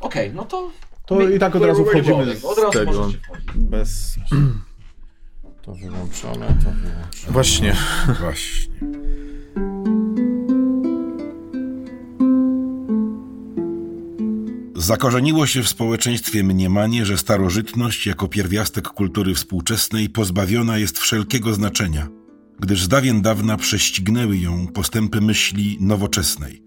[0.00, 0.70] Okej, no to...
[1.06, 2.92] To i tak od razu wchodzimy Od razu z tego.
[2.92, 3.46] możecie wchodzić.
[3.54, 4.16] Bez...
[5.62, 7.32] To wyłączone, to wyłączone.
[7.32, 7.76] Właśnie.
[8.20, 8.74] Właśnie.
[14.76, 22.08] Zakorzeniło się w społeczeństwie mniemanie, że starożytność jako pierwiastek kultury współczesnej pozbawiona jest wszelkiego znaczenia,
[22.60, 26.63] gdyż z dawien dawna prześcignęły ją postępy myśli nowoczesnej.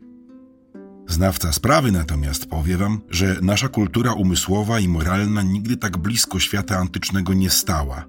[1.08, 6.78] Znawca sprawy natomiast powie wam, że nasza kultura umysłowa i moralna nigdy tak blisko świata
[6.78, 8.06] antycznego nie stała,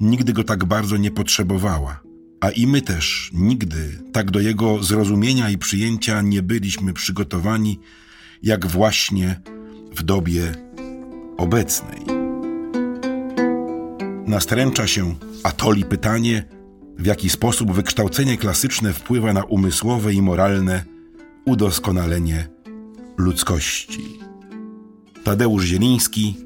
[0.00, 2.00] nigdy go tak bardzo nie potrzebowała,
[2.40, 7.80] a i my też nigdy tak do jego zrozumienia i przyjęcia nie byliśmy przygotowani,
[8.42, 9.40] jak właśnie
[9.96, 10.52] w dobie
[11.36, 12.00] obecnej.
[14.26, 16.44] Nastręcza się Atoli pytanie,
[16.98, 20.84] w jaki sposób wykształcenie klasyczne wpływa na umysłowe i moralne
[21.44, 22.48] udoskonalenie
[23.16, 24.20] ludzkości.
[25.24, 26.36] Tadeusz Zieliński,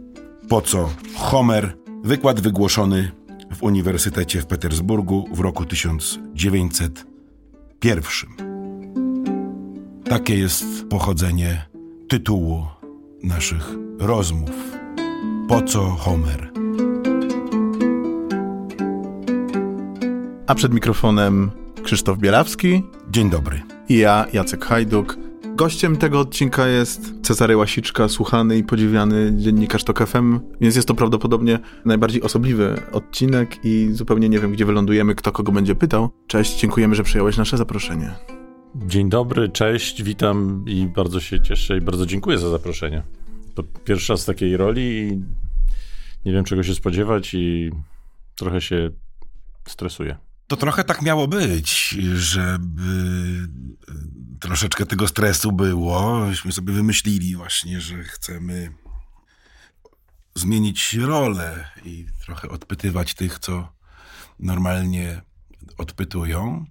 [0.48, 3.10] po co Homer, wykład wygłoszony
[3.54, 8.30] w Uniwersytecie w Petersburgu w roku 1901.
[10.04, 11.66] Takie jest pochodzenie
[12.08, 12.66] tytułu
[13.22, 14.50] naszych rozmów.
[15.48, 16.52] Po co Homer?
[20.46, 21.50] A przed mikrofonem
[21.84, 23.62] Krzysztof Bielawski Dzień dobry.
[23.88, 25.18] i ja, Jacek Hajduk.
[25.54, 30.94] Gościem tego odcinka jest Cezary Łasiczka, słuchany i podziwiany dziennikarz TOK FM, więc jest to
[30.94, 36.10] prawdopodobnie najbardziej osobliwy odcinek i zupełnie nie wiem, gdzie wylądujemy, kto kogo będzie pytał.
[36.26, 38.14] Cześć, dziękujemy, że przyjąłeś nasze zaproszenie.
[38.74, 43.02] Dzień dobry, cześć, witam i bardzo się cieszę i bardzo dziękuję za zaproszenie.
[43.54, 45.22] To pierwszy raz w takiej roli i
[46.26, 47.70] nie wiem czego się spodziewać i
[48.36, 48.90] trochę się
[49.68, 50.23] stresuję.
[50.46, 52.82] To trochę tak miało być, żeby
[53.88, 56.26] e, troszeczkę tego stresu było.
[56.26, 58.72] Myśmy sobie wymyślili właśnie, że chcemy
[60.34, 63.72] zmienić rolę i trochę odpytywać tych, co
[64.38, 65.22] normalnie
[65.78, 66.66] odpytują.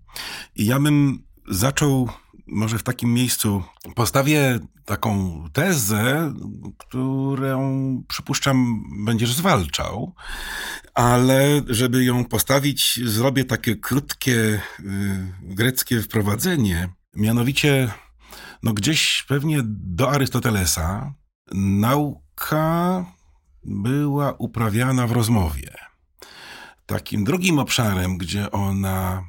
[0.55, 2.09] I ja bym zaczął
[2.47, 3.63] może w takim miejscu.
[3.95, 6.33] Postawię taką tezę,
[6.77, 10.13] którą przypuszczam będziesz zwalczał,
[10.93, 14.61] ale żeby ją postawić, zrobię takie krótkie y,
[15.41, 16.89] greckie wprowadzenie.
[17.15, 17.91] Mianowicie,
[18.63, 21.13] no gdzieś pewnie do Arystotelesa
[21.53, 23.05] nauka
[23.63, 25.75] była uprawiana w rozmowie.
[26.85, 29.23] Takim drugim obszarem, gdzie ona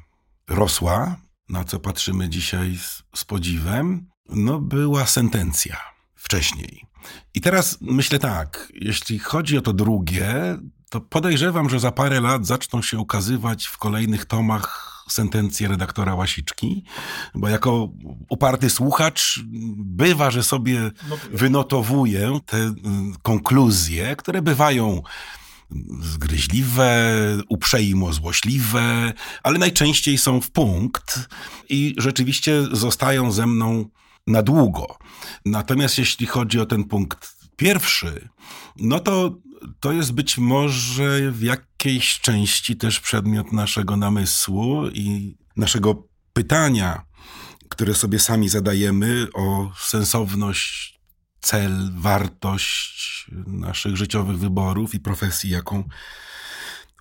[0.49, 1.15] rosła,
[1.49, 5.77] na co patrzymy dzisiaj z, z podziwem, no była sentencja
[6.15, 6.85] wcześniej.
[7.33, 10.57] I teraz myślę tak, jeśli chodzi o to drugie,
[10.89, 16.83] to podejrzewam, że za parę lat zaczną się ukazywać w kolejnych tomach sentencje redaktora Łasiczki,
[17.35, 17.89] bo jako
[18.29, 19.39] uparty słuchacz
[19.77, 20.91] bywa, że sobie
[21.31, 22.73] wynotowuję te y,
[23.21, 25.01] konkluzje, które bywają
[26.01, 27.13] zgryźliwe,
[27.49, 31.29] uprzejmo złośliwe, ale najczęściej są w punkt
[31.69, 33.85] i rzeczywiście zostają ze mną
[34.27, 34.97] na długo.
[35.45, 38.29] Natomiast jeśli chodzi o ten punkt pierwszy,
[38.75, 39.37] no to
[39.79, 47.05] to jest być może w jakiejś części też przedmiot naszego namysłu i naszego pytania,
[47.69, 50.94] które sobie sami zadajemy o sensowność,
[51.45, 55.83] cel, wartość naszych życiowych wyborów i profesji, jaką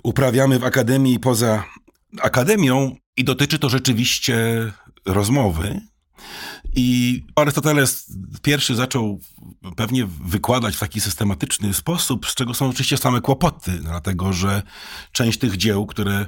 [0.02, 1.64] uprawiamy w akademii i poza
[2.20, 2.96] akademią.
[3.16, 4.36] I dotyczy to rzeczywiście
[5.06, 5.80] rozmowy,
[6.76, 8.12] i Arystoteles
[8.42, 9.20] pierwszy zaczął
[9.76, 14.62] pewnie wykładać w taki systematyczny sposób, z czego są oczywiście same kłopoty, dlatego że
[15.12, 16.26] część tych dzieł, które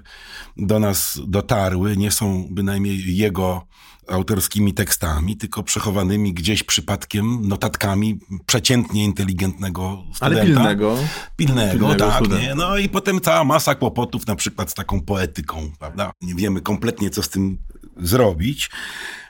[0.56, 3.66] do nas dotarły, nie są bynajmniej jego
[4.08, 10.40] autorskimi tekstami, tylko przechowanymi gdzieś przypadkiem notatkami przeciętnie inteligentnego studenta.
[10.40, 10.96] Ale pilnego.
[11.36, 12.14] Pilnego, Pilnego tak.
[12.14, 12.46] studenta.
[12.46, 12.54] Nie?
[12.54, 16.12] No i potem cała masa kłopotów na przykład z taką poetyką, prawda?
[16.22, 17.58] Nie wiemy kompletnie, co z tym
[17.96, 18.70] zrobić.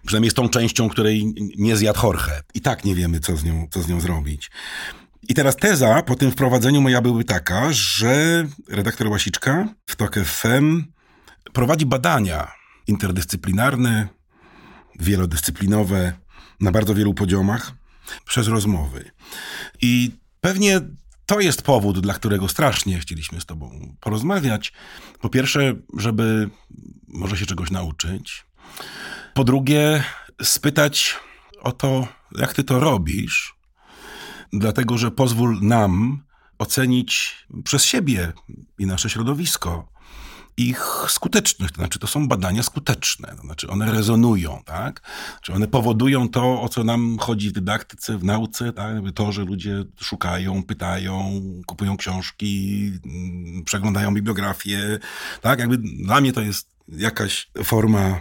[0.07, 2.43] Przynajmniej z tą częścią, której nie zjadł Jorge.
[2.55, 4.51] I tak nie wiemy, co z nią, co z nią zrobić.
[5.29, 10.85] I teraz teza po tym wprowadzeniu moja byłaby taka, że redaktor Łasiczka w TOK FM
[11.53, 12.53] prowadzi badania
[12.87, 14.09] interdyscyplinarne,
[15.01, 16.13] wielodyscyplinowe,
[16.61, 17.73] na bardzo wielu poziomach,
[18.25, 19.11] przez rozmowy.
[19.83, 20.11] I
[20.41, 20.81] pewnie
[21.27, 24.73] to jest powód, dla którego strasznie chcieliśmy z Tobą porozmawiać.
[25.21, 26.51] Po pierwsze, żeby
[27.09, 28.47] może się czegoś nauczyć.
[29.35, 30.05] Po drugie,
[30.43, 31.17] spytać
[31.63, 32.09] o to,
[32.39, 33.57] jak Ty to robisz,
[34.53, 36.23] dlatego że pozwól nam
[36.59, 38.33] ocenić przez siebie
[38.79, 39.97] i nasze środowisko,
[40.57, 45.03] ich skuteczność, to znaczy to są badania skuteczne, to znaczy one rezonują, tak?
[45.43, 48.97] Czy one powodują to, o co nam chodzi w dydaktyce, w nauce, tak?
[49.15, 54.99] To, że ludzie szukają, pytają, kupują książki, mm, przeglądają bibliografię,
[55.41, 55.59] tak?
[55.59, 58.21] Jakby dla mnie to jest jakaś forma mm,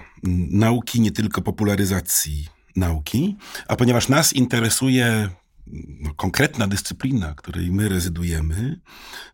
[0.51, 5.29] nauki, nie tylko popularyzacji nauki, a ponieważ nas interesuje
[5.99, 8.79] no, konkretna dyscyplina, której my rezydujemy,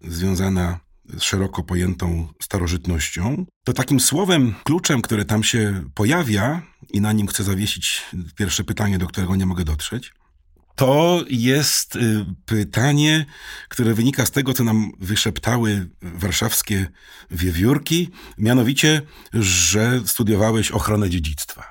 [0.01, 6.61] związana z szeroko pojętą starożytnością, to takim słowem, kluczem, które tam się pojawia,
[6.93, 8.01] i na nim chcę zawiesić
[8.35, 10.13] pierwsze pytanie, do którego nie mogę dotrzeć,
[10.81, 13.25] to jest y, pytanie,
[13.69, 16.87] które wynika z tego, co nam wyszeptały warszawskie
[17.31, 19.01] wiewiórki, mianowicie,
[19.33, 21.63] że studiowałeś ochronę dziedzictwa.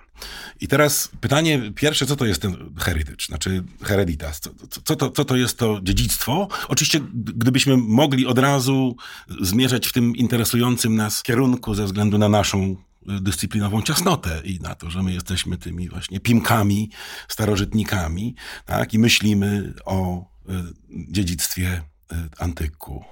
[0.60, 4.40] I teraz pytanie pierwsze, co to jest ten heritage, znaczy hereditas?
[4.40, 4.50] Co,
[4.84, 6.48] co, to, co to jest to dziedzictwo?
[6.68, 8.96] Oczywiście, gdybyśmy mogli od razu
[9.40, 12.76] zmierzać w tym interesującym nas kierunku ze względu na naszą
[13.20, 16.90] dyscyplinową ciasnotę i na to, że my jesteśmy tymi właśnie pimkami,
[17.28, 18.34] starożytnikami,
[18.66, 18.94] tak?
[18.94, 20.52] I myślimy o y,
[20.90, 23.04] dziedzictwie y, antyku.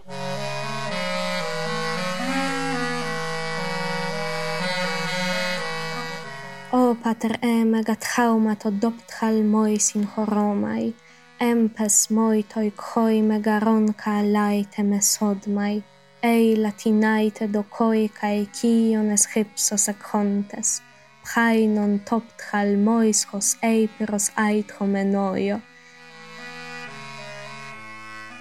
[6.73, 10.93] O pater eme gatchauma to doptchal moi sin choromai,
[11.41, 15.83] empes moi toi koi megaronka laite mesodmai,
[16.23, 20.83] ei latinaite do koi kai kion es hypsos akontes,
[21.23, 25.61] pchainon toptchal moischos eipiros aitro menojo.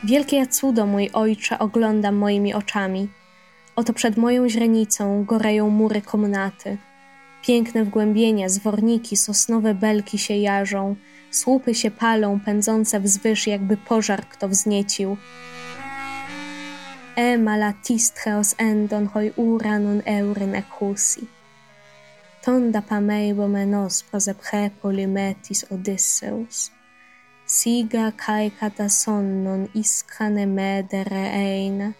[0.04, 3.10] Wielkie cudo, mój ojcze, oglądam moimi oczami.
[3.76, 6.78] Oto przed moją źrenicą goreją mury komnaty.
[7.42, 10.96] Piękne wgłębienia, zworniki, sosnowe belki się jarzą,
[11.32, 15.18] słupy się palą, pędzące wzwyż, jakby pożar kto wzniecił.
[17.18, 21.30] E malatistcheos endon hoi uranon euryn ecusi.
[22.46, 26.72] Tonda pameibo menos prosepche polymetis Odysseus.
[27.46, 31.96] Siga kai katasonnon iskane medere eine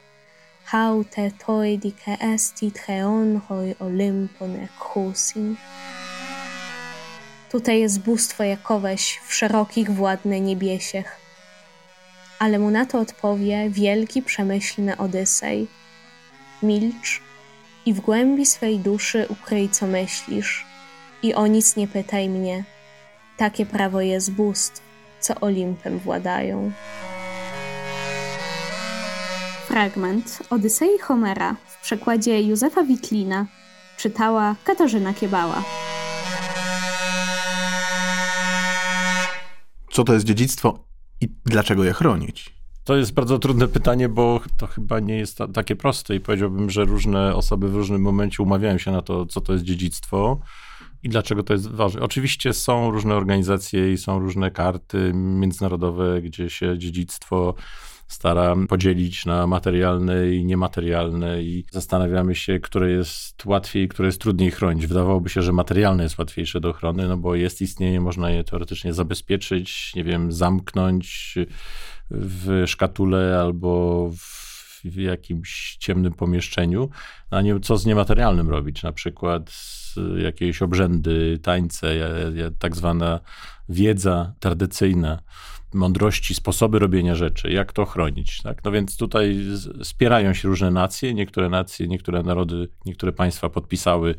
[0.72, 5.58] haute toidike esti treonhoi Olympon ekhusin.
[7.52, 11.27] Tutaj jest bóstwo Jakoweś w szerokich władne niebiesiech.
[12.40, 15.68] Ale mu na to odpowie wielki przemyślny Odysej.
[16.64, 17.22] Milcz
[17.86, 20.66] i w głębi swej duszy ukryj co myślisz
[21.24, 22.64] i o nic nie pytaj mnie.
[23.38, 24.82] Takie prawo jest bóstw,
[25.20, 26.72] co Olimpem władają.
[29.68, 33.46] Fragment Odysei Homera w przekładzie Józefa Witlina
[33.98, 35.64] czytała Katarzyna Kiebała.
[39.92, 40.87] Co to jest dziedzictwo
[41.22, 42.58] i dlaczego je chronić?
[42.84, 46.86] To jest bardzo trudne pytanie, bo to chyba nie jest takie proste i powiedziałbym, że
[46.86, 50.40] różne osoby w różnym momencie umawiają się na to, co to jest dziedzictwo
[51.04, 52.02] i dlaczego to jest ważne.
[52.02, 57.56] Oczywiście są różne organizacje i są różne karty międzynarodowe, gdzie się dziedzictwo
[58.08, 64.52] stara podzielić na materialne i niematerialne i zastanawiamy się, które jest łatwiej, które jest trudniej
[64.52, 64.88] chronić.
[64.88, 68.94] Wydawałoby się, że materialne jest łatwiejsze do ochrony, no bo jest istnienie, można je teoretycznie
[68.94, 71.36] zabezpieczyć, nie wiem, zamknąć
[72.12, 74.10] w szkatule albo
[74.84, 76.90] w jakimś ciemnym pomieszczeniu,
[77.30, 79.52] a nie co z niematerialnym robić, na przykład
[80.18, 81.94] jakieś obrzędy, tańce,
[82.60, 83.20] tak zwana
[83.70, 85.20] wiedza tradycyjna
[85.74, 88.42] mądrości, sposoby robienia rzeczy, jak to chronić.
[88.42, 88.64] Tak?
[88.64, 89.38] No więc tutaj
[89.84, 94.16] spierają się różne nacje, niektóre nacje, niektóre narody, niektóre państwa podpisały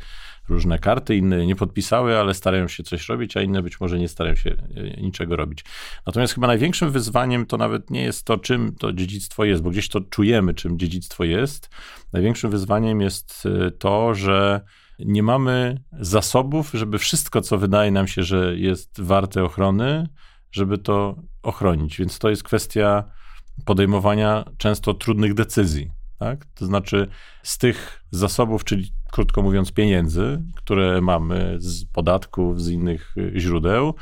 [0.48, 4.08] różne karty, inne nie podpisały, ale starają się coś robić, a inne być może nie
[4.08, 5.64] starają się e, niczego robić.
[6.06, 9.88] Natomiast chyba największym wyzwaniem to nawet nie jest to, czym to dziedzictwo jest, bo gdzieś
[9.88, 11.70] to czujemy, czym dziedzictwo jest.
[12.12, 14.60] Największym wyzwaniem jest e, to, że
[14.98, 20.08] nie mamy zasobów, żeby wszystko, co wydaje nam się, że jest warte ochrony,
[20.52, 21.98] żeby to ochronić.
[21.98, 23.04] Więc to jest kwestia
[23.64, 25.90] podejmowania często trudnych decyzji.
[26.18, 26.46] Tak?
[26.54, 27.08] To znaczy
[27.42, 33.94] z tych zasobów, czyli krótko mówiąc pieniędzy, które mamy z podatków, z innych źródeł,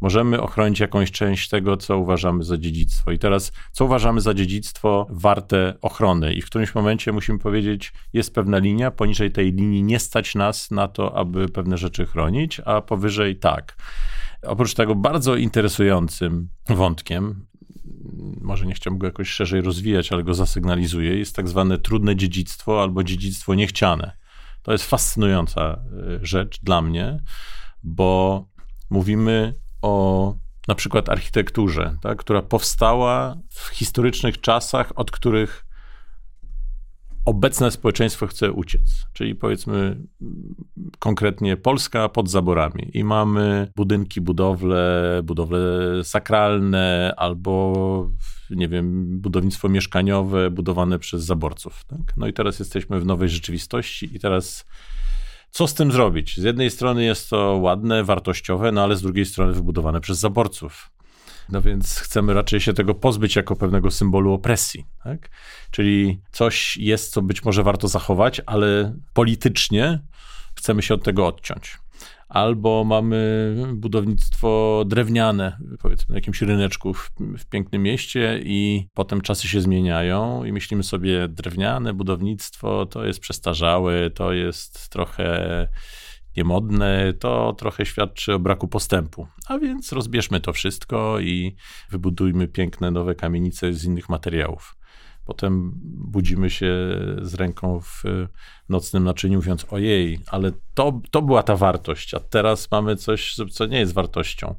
[0.00, 3.12] możemy ochronić jakąś część tego, co uważamy za dziedzictwo.
[3.12, 6.32] I teraz, co uważamy za dziedzictwo warte ochrony?
[6.32, 10.70] I w którymś momencie musimy powiedzieć, jest pewna linia, poniżej tej linii nie stać nas
[10.70, 13.76] na to, aby pewne rzeczy chronić, a powyżej tak.
[14.42, 17.46] Oprócz tego bardzo interesującym wątkiem,
[18.40, 22.82] może nie chciałbym go jakoś szerzej rozwijać, ale go zasygnalizuję, jest tak zwane trudne dziedzictwo
[22.82, 24.16] albo dziedzictwo niechciane.
[24.62, 25.78] To jest fascynująca e,
[26.22, 27.22] rzecz dla mnie,
[27.82, 28.44] bo
[28.90, 30.34] mówimy o
[30.68, 35.64] na przykład architekturze, tak, która powstała w historycznych czasach, od których
[37.24, 39.06] obecne społeczeństwo chce uciec.
[39.12, 39.96] Czyli powiedzmy
[40.98, 45.60] konkretnie Polska pod zaborami i mamy budynki, budowle, budowle
[46.04, 48.10] sakralne albo
[48.50, 51.84] nie wiem, budownictwo mieszkaniowe budowane przez zaborców.
[51.84, 52.16] Tak?
[52.16, 54.66] No i teraz jesteśmy w nowej rzeczywistości i teraz
[55.52, 56.36] co z tym zrobić?
[56.36, 60.90] Z jednej strony jest to ładne, wartościowe, no ale z drugiej strony wybudowane przez zaborców.
[61.48, 64.86] No więc chcemy raczej się tego pozbyć jako pewnego symbolu opresji.
[65.04, 65.30] Tak?
[65.70, 70.00] Czyli coś jest, co być może warto zachować, ale politycznie
[70.54, 71.78] chcemy się od tego odciąć.
[72.28, 79.48] Albo mamy budownictwo drewniane, powiedzmy, na jakimś ryneczku w, w pięknym mieście, i potem czasy
[79.48, 85.68] się zmieniają, i myślimy sobie, drewniane budownictwo to jest przestarzałe, to jest trochę
[86.36, 89.26] niemodne, to trochę świadczy o braku postępu.
[89.48, 91.56] A więc rozbierzmy to wszystko i
[91.90, 94.76] wybudujmy piękne nowe kamienice z innych materiałów.
[95.24, 96.74] Potem budzimy się
[97.22, 98.02] z ręką w
[98.68, 103.66] nocnym naczyniu, mówiąc: Ojej, ale to, to była ta wartość, a teraz mamy coś, co
[103.66, 104.54] nie jest wartością.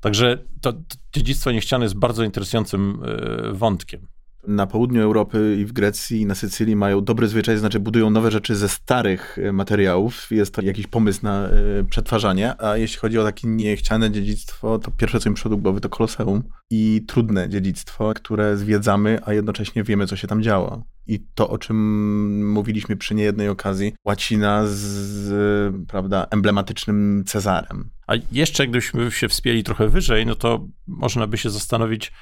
[0.00, 0.80] Także to, to
[1.14, 4.06] dziedzictwo niechciane jest bardzo interesującym e, wątkiem
[4.46, 8.30] na południu Europy i w Grecji i na Sycylii mają dobry zwyczaj, znaczy budują nowe
[8.30, 10.26] rzeczy ze starych e, materiałów.
[10.30, 14.90] Jest to jakiś pomysł na e, przetwarzanie, a jeśli chodzi o takie niechciane dziedzictwo, to
[14.90, 19.84] pierwsze co mi przyszło do głowy to Koloseum i trudne dziedzictwo, które zwiedzamy, a jednocześnie
[19.84, 20.84] wiemy co się tam działo.
[21.06, 27.90] I to, o czym mówiliśmy przy niejednej okazji, łacina z, prawda, emblematycznym Cezarem.
[28.06, 32.12] A jeszcze gdybyśmy się wspięli trochę wyżej, no to można by się zastanowić,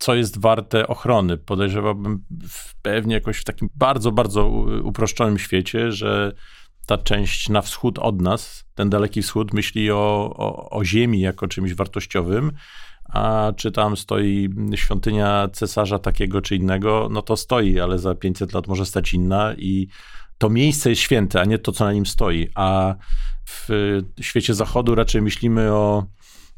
[0.00, 1.36] co jest warte ochrony.
[1.36, 2.24] Podejrzewałbym
[2.82, 4.46] pewnie jakoś w takim bardzo, bardzo
[4.82, 6.32] uproszczonym świecie, że
[6.86, 11.48] ta część na wschód od nas, ten daleki wschód, myśli o, o, o ziemi jako
[11.48, 12.52] czymś wartościowym,
[13.04, 18.52] a czy tam stoi świątynia cesarza takiego czy innego, no to stoi, ale za 500
[18.52, 19.88] lat może stać inna i
[20.38, 22.48] to miejsce jest święte, a nie to, co na nim stoi.
[22.54, 22.94] A
[23.48, 23.68] w
[24.20, 26.06] świecie zachodu raczej myślimy o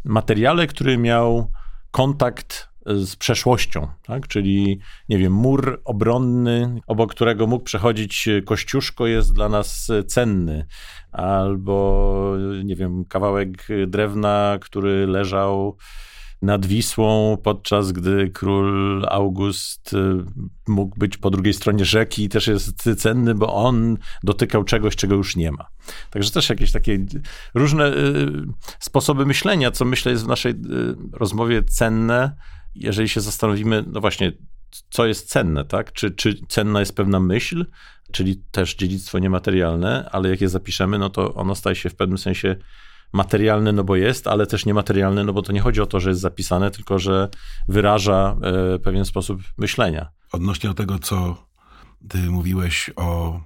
[0.05, 1.51] materiale, który miał
[1.91, 4.29] kontakt z przeszłością, tak?
[4.29, 10.67] czyli nie wiem, mur obronny, obok którego mógł przechodzić kościuszko jest dla nas cenny,
[11.13, 15.77] albo nie wiem, kawałek drewna, który leżał
[16.43, 20.25] nad Wisłą, podczas gdy król August y,
[20.69, 25.37] mógł być po drugiej stronie rzeki też jest cenny, bo on dotykał czegoś, czego już
[25.37, 25.67] nie ma.
[26.11, 26.99] Także też jakieś takie
[27.55, 28.33] różne y,
[28.79, 30.57] sposoby myślenia, co myślę jest w naszej y,
[31.13, 32.37] rozmowie cenne,
[32.75, 34.33] jeżeli się zastanowimy, no właśnie,
[34.91, 35.93] co jest cenne, tak?
[35.93, 37.67] Czy, czy cenna jest pewna myśl,
[38.13, 42.19] czyli też dziedzictwo niematerialne, ale jak je zapiszemy, no to ono staje się w pewnym
[42.19, 42.57] sensie
[43.13, 46.11] materialne, no bo jest, ale też niematerialne, no bo to nie chodzi o to, że
[46.11, 47.29] jest zapisane, tylko że
[47.69, 48.37] wyraża
[48.75, 50.11] e, pewien sposób myślenia.
[50.33, 51.47] Odnośnie do tego, co
[52.09, 53.41] ty mówiłeś o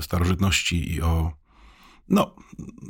[0.00, 1.32] starożytności i o
[2.08, 2.36] no,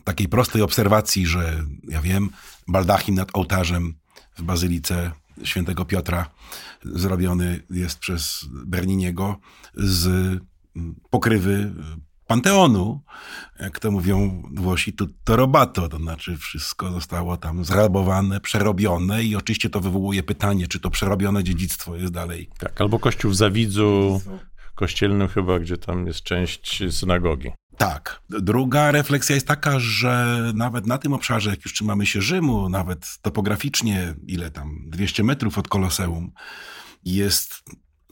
[0.05, 2.31] takiej prostej obserwacji, że ja wiem,
[2.69, 3.95] baldachin nad ołtarzem
[4.37, 5.13] w bazylice
[5.45, 6.31] świętego Piotra
[6.85, 9.37] zrobiony jest przez Berniniego
[9.75, 10.39] z
[11.11, 11.73] pokrywy
[12.27, 13.01] Panteonu,
[13.61, 14.93] jak to mówią Włosi,
[15.25, 20.81] to robato, to znaczy wszystko zostało tam zrabowane, przerobione i oczywiście to wywołuje pytanie, czy
[20.81, 22.49] to przerobione dziedzictwo jest dalej.
[22.59, 24.21] Tak, albo kościół w Zawidzu,
[24.75, 27.51] kościelnym chyba, gdzie tam jest część synagogi.
[27.83, 28.23] Tak.
[28.31, 33.19] Druga refleksja jest taka, że nawet na tym obszarze, jak już trzymamy się Rzymu, nawet
[33.23, 36.33] topograficznie, ile tam, 200 metrów od Koloseum,
[37.05, 37.63] jest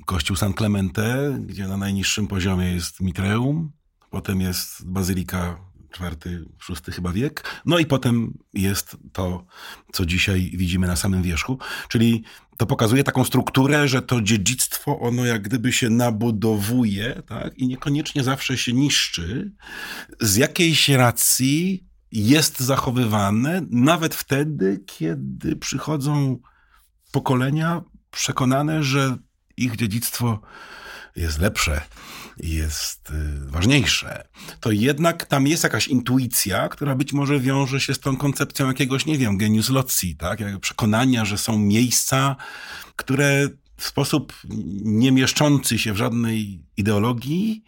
[0.07, 3.73] kościół San Clemente, gdzie na najniższym poziomie jest Mitreum,
[4.11, 5.59] potem jest bazylika
[5.91, 7.45] czwarty, szósty chyba wiek.
[7.67, 9.45] No i potem jest to,
[9.93, 11.59] co dzisiaj widzimy na samym wierzchu,
[11.89, 12.25] czyli
[12.61, 18.25] to pokazuje taką strukturę, że to dziedzictwo, ono jak gdyby się nabudowuje, tak, i niekoniecznie
[18.25, 19.53] zawsze się niszczy.
[20.21, 26.39] Z jakiejś racji jest zachowywane, nawet wtedy, kiedy przychodzą
[27.13, 29.17] pokolenia przekonane, że
[29.57, 30.41] ich dziedzictwo
[31.17, 31.81] jest lepsze
[32.43, 34.29] jest y, ważniejsze,
[34.61, 39.07] to jednak tam jest jakaś intuicja, która być może wiąże się z tą koncepcją jakiegoś,
[39.07, 40.61] nie wiem, genius loci, tak?
[40.61, 42.37] Przekonania, że są miejsca,
[42.97, 44.33] które w sposób
[44.85, 47.65] nie mieszczący się w żadnej ideologii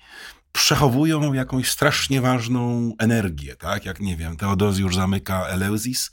[0.53, 3.85] przechowują jakąś strasznie ważną energię, tak?
[3.85, 6.11] Jak, nie wiem, Teodozjusz zamyka Eleusis,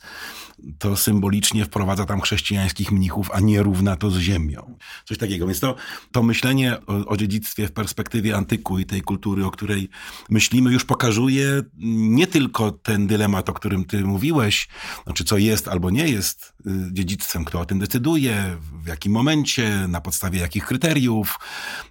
[0.77, 4.77] to symbolicznie wprowadza tam chrześcijańskich mnichów, a nie równa to z ziemią.
[5.05, 5.47] Coś takiego.
[5.47, 5.75] Więc to,
[6.11, 9.89] to myślenie o, o dziedzictwie w perspektywie antyku i tej kultury, o której
[10.29, 11.61] myślimy, już pokazuje
[11.97, 14.67] nie tylko ten dylemat, o którym ty mówiłeś,
[15.03, 19.85] znaczy co jest albo nie jest y, dziedzictwem, kto o tym decyduje, w jakim momencie,
[19.87, 21.39] na podstawie jakich kryteriów,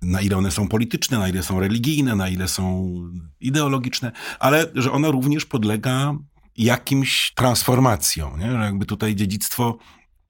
[0.03, 2.95] na ile one są polityczne, na ile są religijne, na ile są
[3.41, 6.15] ideologiczne, ale że ono również podlega
[6.59, 8.37] jakimś transformacją.
[8.37, 8.51] Nie?
[8.51, 9.79] Że jakby tutaj dziedzictwo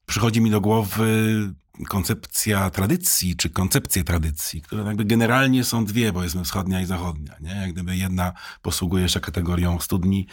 [0.06, 1.38] przychodzi mi do głowy
[1.88, 7.36] koncepcja tradycji, czy koncepcje tradycji, które jakby generalnie są dwie, powiedzmy wschodnia i zachodnia.
[7.40, 7.50] Nie?
[7.50, 8.32] Jak gdyby jedna
[8.62, 10.26] posługuje się kategorią studni,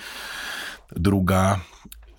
[0.96, 1.60] druga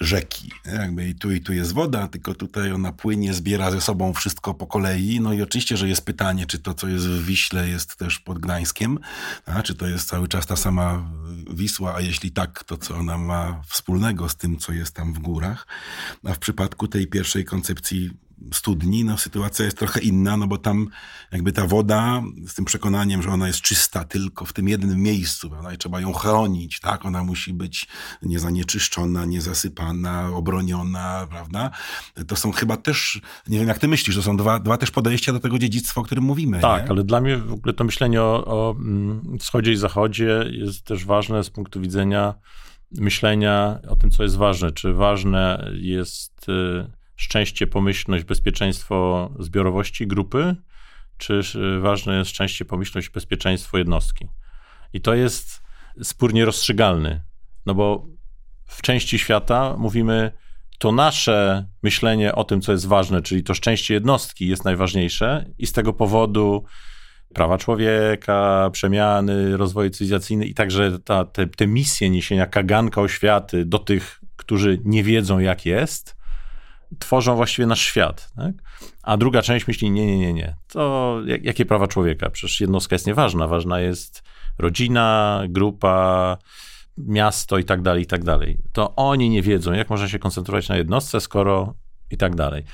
[0.00, 0.50] rzeki.
[0.64, 4.54] Jakby i tu i tu jest woda, tylko tutaj ona płynie, zbiera ze sobą wszystko
[4.54, 5.20] po kolei.
[5.20, 8.38] No i oczywiście, że jest pytanie, czy to, co jest w Wiśle, jest też pod
[8.38, 8.98] Gdańskiem,
[9.46, 11.10] a czy to jest cały czas ta sama
[11.50, 15.18] Wisła, a jeśli tak, to co ona ma wspólnego z tym, co jest tam w
[15.18, 15.66] górach.
[16.24, 18.10] A w przypadku tej pierwszej koncepcji
[18.52, 20.88] studni, no sytuacja jest trochę inna, no bo tam
[21.32, 25.50] jakby ta woda z tym przekonaniem, że ona jest czysta tylko w tym jednym miejscu,
[25.50, 25.72] prawda?
[25.72, 27.04] I trzeba ją chronić, tak?
[27.04, 27.86] Ona musi być
[28.22, 31.70] niezanieczyszczona, niezasypana, obroniona, prawda?
[32.26, 35.32] To są chyba też, nie wiem jak ty myślisz, to są dwa, dwa też podejścia
[35.32, 36.60] do tego dziedzictwa, o którym mówimy.
[36.60, 36.90] Tak, nie?
[36.90, 41.04] ale dla mnie w ogóle to myślenie o, o mm, wschodzie i zachodzie jest też
[41.04, 42.34] ważne z punktu widzenia
[42.92, 44.72] myślenia o tym, co jest ważne.
[44.72, 46.86] Czy ważne jest y,
[47.16, 50.56] szczęście, pomyślność, bezpieczeństwo zbiorowości grupy,
[51.16, 51.40] czy
[51.80, 54.28] ważne jest szczęście, pomyślność, bezpieczeństwo jednostki.
[54.92, 55.62] I to jest
[56.02, 57.22] spór nierozstrzygalny,
[57.66, 58.06] no bo
[58.66, 60.32] w części świata mówimy,
[60.78, 65.66] to nasze myślenie o tym, co jest ważne, czyli to szczęście jednostki jest najważniejsze i
[65.66, 66.64] z tego powodu
[67.34, 73.78] prawa człowieka, przemiany, rozwój cywilizacyjny i także ta, te, te misje niesienia kaganka oświaty do
[73.78, 76.15] tych, którzy nie wiedzą, jak jest,
[76.98, 78.32] tworzą właściwie nasz świat.
[78.36, 78.54] Tak?
[79.02, 80.56] A druga część myśli, nie, nie, nie, nie.
[80.68, 82.30] To jakie prawa człowieka?
[82.30, 83.48] Przecież jednostka jest nieważna.
[83.48, 84.22] Ważna jest
[84.58, 86.38] rodzina, grupa,
[86.98, 88.58] miasto i tak dalej, i tak dalej.
[88.72, 91.74] To oni nie wiedzą, jak można się koncentrować na jednostce, skoro
[92.10, 92.64] i tak dalej.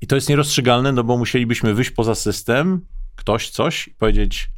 [0.00, 2.86] I to jest nierozstrzygalne, no bo musielibyśmy wyjść poza system,
[3.16, 4.50] ktoś coś i powiedzieć,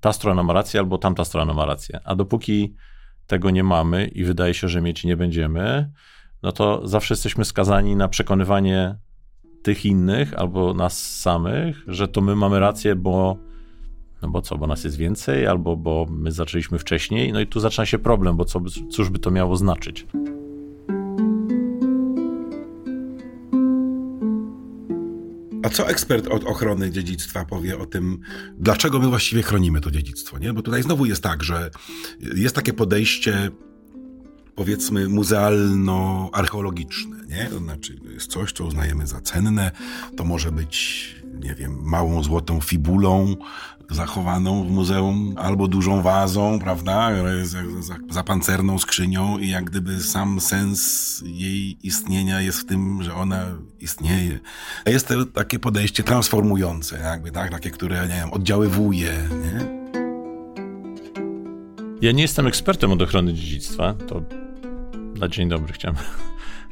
[0.00, 2.00] ta strona ma rację albo tamta strona ma rację.
[2.04, 2.74] A dopóki
[3.26, 5.90] tego nie mamy i wydaje się, że mieć nie będziemy,
[6.46, 8.94] no to zawsze jesteśmy skazani na przekonywanie
[9.62, 13.36] tych innych albo nas samych, że to my mamy rację, bo
[14.22, 17.60] no bo co, bo nas jest więcej, albo bo my zaczęliśmy wcześniej, no i tu
[17.60, 20.06] zaczyna się problem, bo co, cóż by to miało znaczyć?
[25.62, 28.18] A co ekspert od ochrony dziedzictwa powie o tym,
[28.58, 30.52] dlaczego my właściwie chronimy to dziedzictwo, nie?
[30.52, 31.70] Bo tutaj znowu jest tak, że
[32.20, 33.50] jest takie podejście
[34.56, 37.44] powiedzmy muzealno-archeologiczne, nie?
[37.44, 39.70] To znaczy jest coś, co uznajemy za cenne,
[40.16, 41.06] to może być,
[41.42, 43.36] nie wiem, małą złotą fibulą
[43.90, 47.10] zachowaną w muzeum, albo dużą wazą, prawda,
[48.10, 53.44] za pancerną skrzynią i jak gdyby sam sens jej istnienia jest w tym, że ona
[53.80, 54.38] istnieje.
[54.86, 59.86] Jest to takie podejście transformujące, jakby, tak, takie, które, nie wiem, oddziaływuje, nie?
[62.00, 64.22] Ja nie jestem ekspertem od ochrony dziedzictwa, to
[65.18, 65.96] na dzień dobry chciałem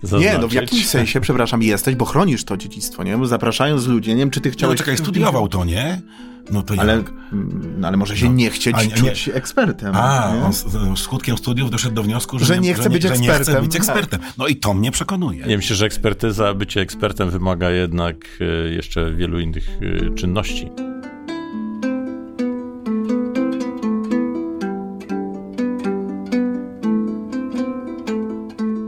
[0.03, 0.33] zaznaczyć.
[0.33, 3.19] Nie, no w jakimś sensie, przepraszam, jesteś, bo chronisz to dziedzictwo, nie?
[3.19, 4.79] Bo zapraszając ludzi, nie wiem, czy ty chciałeś...
[4.79, 6.03] No czekaj, studiował to, nie?
[6.51, 7.13] No to ale, jak?
[7.33, 8.33] Mm, no, ale może się no.
[8.33, 9.35] nie chcieć a, czuć nie.
[9.35, 9.95] ekspertem.
[9.97, 10.43] A, nie?
[10.89, 13.39] on skutkiem studiów doszedł do wniosku, że, że nie, chce, że być że ekspertem.
[13.39, 14.21] nie chce być ekspertem.
[14.39, 15.47] No i to mnie przekonuje.
[15.47, 19.69] Ja myślę, że ekspertyza, bycie ekspertem wymaga jednak e, jeszcze wielu innych
[20.11, 20.71] e, czynności.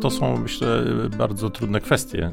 [0.06, 0.84] To są, myślę,
[1.18, 2.24] bardzo trudne kwestie.
[2.24, 2.32] E,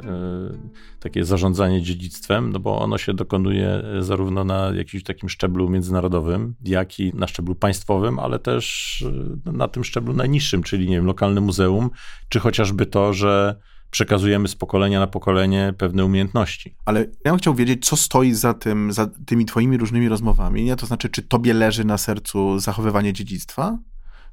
[1.00, 7.00] takie zarządzanie dziedzictwem, no bo ono się dokonuje zarówno na jakimś takim szczeblu międzynarodowym, jak
[7.00, 9.06] i na szczeblu państwowym, ale też
[9.48, 11.90] e, na tym szczeblu najniższym, czyli nie wiem, lokalne muzeum,
[12.30, 13.56] czy chociażby to, że
[13.92, 16.76] przekazujemy z pokolenia na pokolenie pewne umiejętności.
[16.86, 20.76] Ale ja bym chciał wiedzieć, co stoi za tym, za tymi twoimi różnymi rozmowami, nie?
[20.76, 23.78] To znaczy, czy tobie leży na sercu zachowywanie dziedzictwa?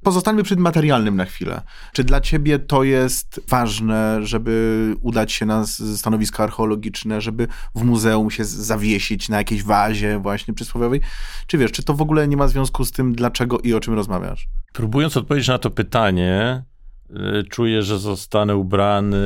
[0.03, 1.61] Pozostańmy przy materialnym na chwilę.
[1.93, 8.31] Czy dla ciebie to jest ważne, żeby udać się na stanowisko archeologiczne, żeby w muzeum
[8.31, 11.01] się zawiesić na jakiejś wazie właśnie przysłowiowej?
[11.47, 13.93] Czy wiesz, czy to w ogóle nie ma związku z tym, dlaczego i o czym
[13.93, 14.47] rozmawiasz?
[14.73, 16.63] Próbując odpowiedzieć na to pytanie,
[17.49, 19.17] czuję, że zostanę ubrany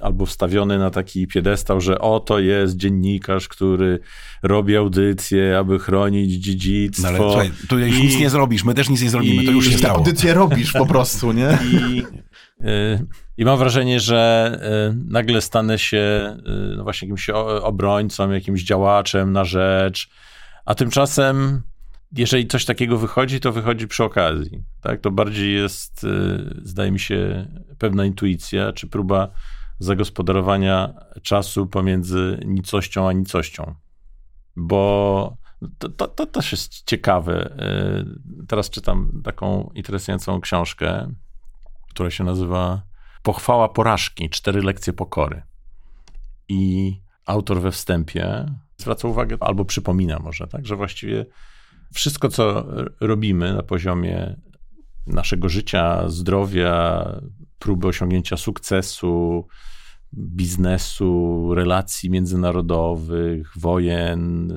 [0.00, 3.98] albo wstawiony na taki piedestał, że oto jest dziennikarz, który
[4.42, 7.02] robi audycję, aby chronić dziedzictwo.
[7.02, 9.46] No ale słuchaj, tu już I, nic nie zrobisz, my też nic nie zrobimy, i,
[9.46, 9.98] to już się stało.
[9.98, 11.58] Audycję robisz po prostu, nie?
[11.72, 12.02] I,
[12.60, 14.60] y, i mam wrażenie, że
[15.08, 16.36] nagle stanę się
[16.76, 17.30] no właśnie jakimś
[17.62, 20.08] obrońcą, jakimś działaczem na rzecz,
[20.64, 21.62] a tymczasem
[22.12, 24.62] jeżeli coś takiego wychodzi, to wychodzi przy okazji.
[24.80, 25.00] Tak?
[25.00, 27.46] To bardziej jest, y, zdaje mi się,
[27.78, 29.28] pewna intuicja, czy próba
[29.78, 33.74] zagospodarowania czasu pomiędzy nicością a nicością.
[34.56, 35.36] Bo
[35.78, 37.56] to, to, to też jest ciekawe.
[38.40, 41.12] Y, teraz czytam taką interesującą książkę,
[41.88, 42.88] która się nazywa
[43.22, 45.42] Pochwała porażki, cztery lekcje pokory.
[46.48, 46.92] I
[47.26, 51.26] autor we wstępie zwraca uwagę, albo przypomina może, tak, że właściwie
[51.94, 52.66] wszystko, co
[53.00, 54.36] robimy na poziomie
[55.06, 57.04] naszego życia, zdrowia,
[57.58, 59.46] próby osiągnięcia sukcesu,
[60.14, 64.52] biznesu, relacji międzynarodowych, wojen,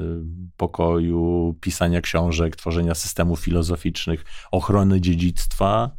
[0.57, 5.91] pokoju, pisania książek, tworzenia systemów filozoficznych, ochrony dziedzictwa,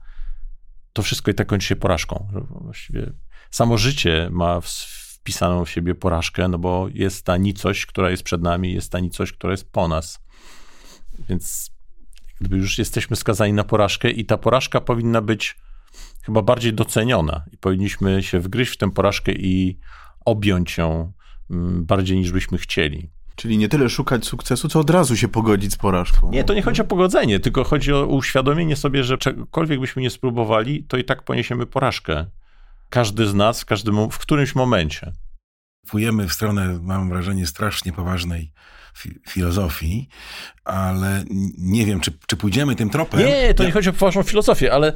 [0.92, 2.28] to wszystko i tak kończy się porażką.
[2.50, 3.12] Właściwie
[3.50, 8.42] samo życie ma wpisaną w siebie porażkę, no bo jest ta nicość, która jest przed
[8.42, 10.24] nami, jest ta nicość, która jest po nas.
[11.28, 11.70] Więc
[12.40, 15.56] gdyby już jesteśmy skazani na porażkę i ta porażka powinna być
[16.22, 19.78] chyba bardziej doceniona i powinniśmy się wgryźć w tę porażkę i
[20.24, 21.12] objąć ją
[21.50, 23.10] mm, bardziej niż byśmy chcieli.
[23.36, 26.30] Czyli nie tyle szukać sukcesu, co od razu się pogodzić z porażką.
[26.30, 30.10] Nie, to nie chodzi o pogodzenie, tylko chodzi o uświadomienie sobie, że czegokolwiek byśmy nie
[30.10, 32.26] spróbowali, to i tak poniesiemy porażkę.
[32.90, 35.12] Każdy z nas w, każdym, w którymś momencie.
[35.88, 38.52] Płujemy w stronę, mam wrażenie, strasznie poważnej
[38.94, 40.08] fi filozofii,
[40.64, 41.24] ale
[41.58, 43.20] nie wiem, czy, czy pójdziemy tym tropem.
[43.20, 44.92] Nie, to nie chodzi o poważną filozofię, ale...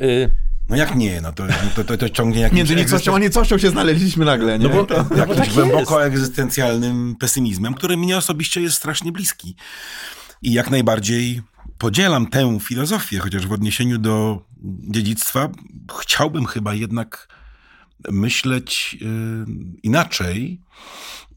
[0.00, 0.30] Y
[0.70, 1.44] no jak nie, no to,
[1.76, 2.58] to, to, to ciągnie jakimś...
[2.58, 4.68] Między nicością a niecością się znaleźliśmy nagle, nie?
[4.68, 6.14] No bo, to, jakimś tak głęboko jest.
[6.14, 9.56] egzystencjalnym pesymizmem, który mnie osobiście jest strasznie bliski.
[10.42, 11.42] I jak najbardziej
[11.78, 14.42] podzielam tę filozofię, chociaż w odniesieniu do
[14.88, 15.48] dziedzictwa
[16.00, 17.28] chciałbym chyba jednak
[18.10, 19.08] myśleć yy,
[19.82, 20.60] inaczej,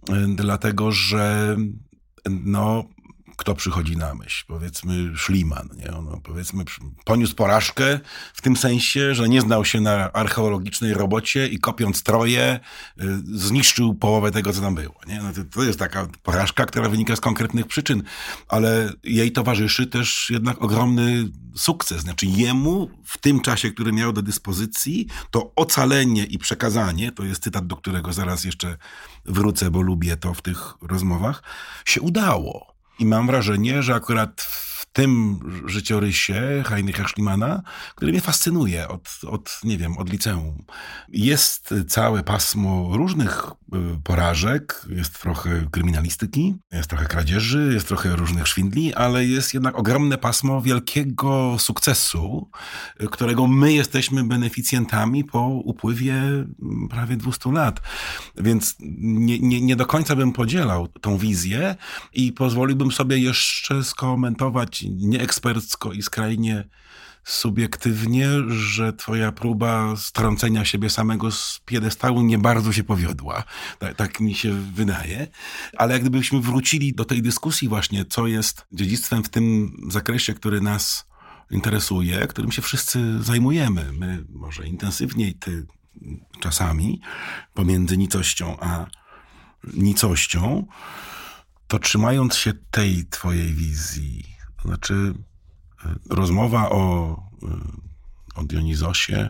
[0.09, 1.55] yy, dlatego że
[2.25, 2.89] no,
[3.37, 4.45] kto przychodzi na myśl?
[4.47, 6.19] Powiedzmy Schliemann, nie?
[6.23, 6.63] Powiedzmy,
[7.05, 7.99] poniósł porażkę
[8.33, 12.59] w tym sensie, że nie znał się na archeologicznej robocie i kopiąc troje
[13.01, 14.95] y, zniszczył połowę tego, co tam było.
[15.07, 15.21] Nie?
[15.21, 18.03] No to, to jest taka porażka, która wynika z konkretnych przyczyn,
[18.47, 22.01] ale jej towarzyszy też jednak ogromny sukces.
[22.01, 27.43] Znaczy jemu w tym czasie, który miał do dyspozycji, to ocalenie i przekazanie, to jest
[27.43, 28.77] cytat, do którego zaraz jeszcze
[29.25, 31.43] wrócę, bo lubię to w tych rozmowach,
[31.85, 32.72] się udało.
[32.99, 34.47] I mam wrażenie, że akurat
[34.93, 37.61] tym życiorysie Heinricha Schliemana,
[37.95, 40.63] który mnie fascynuje od, od, nie wiem, od liceum.
[41.09, 48.47] Jest całe pasmo różnych y, porażek, jest trochę kryminalistyki, jest trochę kradzieży, jest trochę różnych
[48.47, 52.49] szwindli, ale jest jednak ogromne pasmo wielkiego sukcesu,
[53.01, 57.81] y, którego my jesteśmy beneficjentami po upływie mm, prawie 200 lat.
[58.37, 61.75] Więc nie, nie, nie do końca bym podzielał tą wizję
[62.13, 66.63] i pozwoliłbym sobie jeszcze skomentować nieekspercko i skrajnie
[67.23, 73.43] subiektywnie, że twoja próba strącenia siebie samego z piedestału nie bardzo się powiodła.
[73.79, 75.27] Tak, tak, mi się wydaje.
[75.77, 81.05] Ale gdybyśmy wrócili do tej dyskusji właśnie, co jest dziedzictwem w tym zakresie, który nas
[81.51, 83.91] interesuje, którym się wszyscy zajmujemy.
[83.93, 85.65] My może intensywniej, ty
[86.39, 87.01] czasami,
[87.53, 88.85] pomiędzy nicością a
[89.73, 90.65] nicością,
[91.67, 94.32] to trzymając się tej twojej wizji,
[94.65, 95.13] znaczy,
[95.85, 97.47] e, rozmowa o, e,
[98.35, 99.29] o Dionizosie,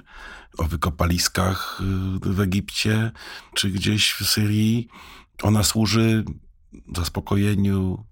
[0.58, 3.12] o wykopaliskach e, w Egipcie
[3.54, 4.88] czy gdzieś w Syrii,
[5.44, 6.24] ona służy
[6.96, 8.06] zaspokojeniu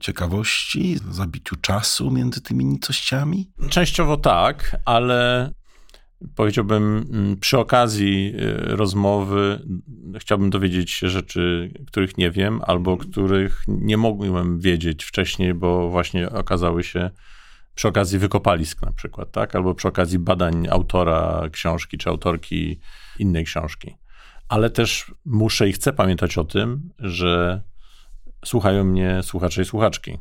[0.00, 3.50] ciekawości, zabiciu czasu między tymi nicościami?
[3.70, 5.50] Częściowo tak, ale
[6.36, 9.66] powiedziałbym, mm, przy okazji y, rozmowy
[10.18, 16.30] chciałbym dowiedzieć się rzeczy, których nie wiem, albo których nie mogłem wiedzieć wcześniej, bo właśnie
[16.30, 17.10] okazały się
[17.74, 19.56] przy okazji wykopalisk na przykład, tak?
[19.56, 22.80] Albo przy okazji badań autora książki czy autorki
[23.18, 23.96] innej książki.
[24.48, 27.62] Ale też muszę i chcę pamiętać o tym, że
[28.44, 30.18] słuchają mnie słuchacze i słuchaczki.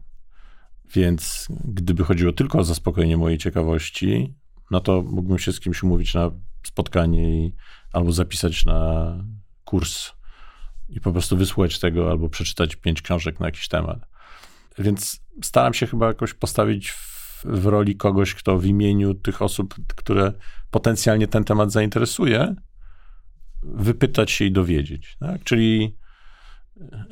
[0.94, 4.36] Więc gdyby chodziło tylko o zaspokojenie mojej ciekawości,
[4.72, 6.32] no to mógłbym się z kimś umówić na
[6.64, 7.56] spotkanie i,
[7.94, 9.14] albo zapisać na
[9.66, 10.12] kurs
[10.90, 14.00] i po prostu wysłuchać tego, albo przeczytać pięć książek na jakiś temat.
[14.78, 17.12] Więc staram się chyba jakoś postawić w
[17.46, 20.34] w roli kogoś, kto w imieniu tych osób, które
[20.72, 22.56] potencjalnie ten temat zainteresuje,
[23.64, 25.18] wypytać się i dowiedzieć.
[25.20, 25.44] Tak?
[25.44, 25.98] Czyli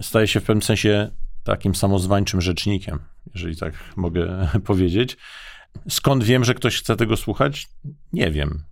[0.01, 1.11] staje się w pewnym sensie
[1.43, 2.99] takim samozwańczym rzecznikiem,
[3.33, 5.17] jeżeli tak mogę powiedzieć.
[5.89, 7.67] Skąd wiem, że ktoś chce tego słuchać?
[8.13, 8.63] Nie wiem.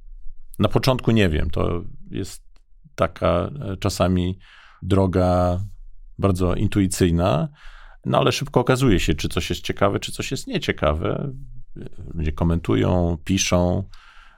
[0.59, 1.49] Na początku nie wiem.
[1.49, 2.43] To jest
[2.95, 4.39] taka e, czasami
[4.81, 5.59] droga
[6.19, 7.49] bardzo intuicyjna,
[8.05, 11.31] no ale szybko okazuje się, czy coś jest ciekawe, czy coś jest nieciekawe.
[12.13, 13.83] Ludzie komentują, piszą,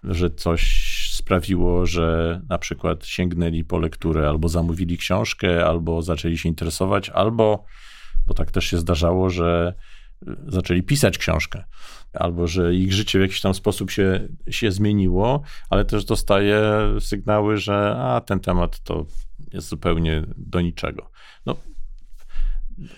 [0.04, 6.50] że coś sprawiło, że na przykład sięgnęli po lekturę, albo zamówili książkę, albo zaczęli się
[6.50, 7.66] interesować, albo,
[8.28, 9.74] bo tak też się zdarzało, że
[10.48, 11.64] zaczęli pisać książkę,
[12.14, 16.62] albo że ich życie w jakiś tam sposób się, się zmieniło, ale też dostaję
[17.00, 19.06] sygnały, że a ten temat to
[19.54, 21.12] jest zupełnie do niczego.
[21.46, 21.56] No,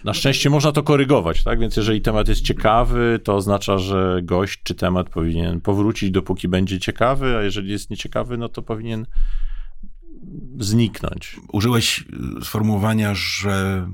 [0.03, 1.59] na szczęście można to korygować, tak?
[1.59, 6.79] Więc jeżeli temat jest ciekawy, to oznacza, że gość czy temat powinien powrócić, dopóki będzie
[6.79, 9.05] ciekawy, a jeżeli jest nieciekawy, no to powinien
[10.59, 11.37] zniknąć.
[11.51, 12.03] Użyłeś
[12.43, 13.87] sformułowania, że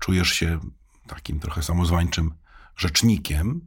[0.00, 0.58] czujesz się
[1.06, 2.30] takim trochę samozwańczym
[2.80, 3.66] rzecznikiem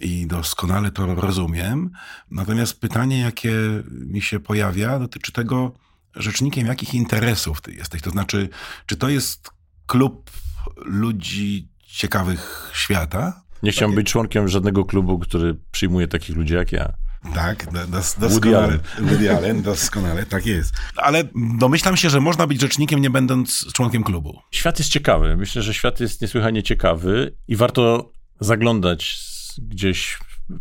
[0.00, 1.90] i doskonale to rozumiem.
[2.30, 3.52] Natomiast pytanie, jakie
[3.90, 5.72] mi się pojawia, dotyczy tego,
[6.14, 8.02] rzecznikiem jakich interesów ty jesteś.
[8.02, 8.48] To znaczy,
[8.86, 9.50] czy to jest
[9.86, 10.30] klub
[10.76, 13.42] ludzi ciekawych świata?
[13.62, 16.92] Nie chciałbym być członkiem żadnego klubu, który przyjmuje takich ludzi jak ja.
[17.34, 18.78] Tak, dos, doskonale.
[19.00, 20.74] Woody Allen, doskonale, tak jest.
[20.96, 21.24] Ale
[21.58, 24.40] domyślam się, że można być rzecznikiem, nie będąc członkiem klubu.
[24.50, 25.36] Świat jest ciekawy.
[25.36, 29.20] Myślę, że świat jest niesłychanie ciekawy i warto zaglądać
[29.58, 30.18] gdzieś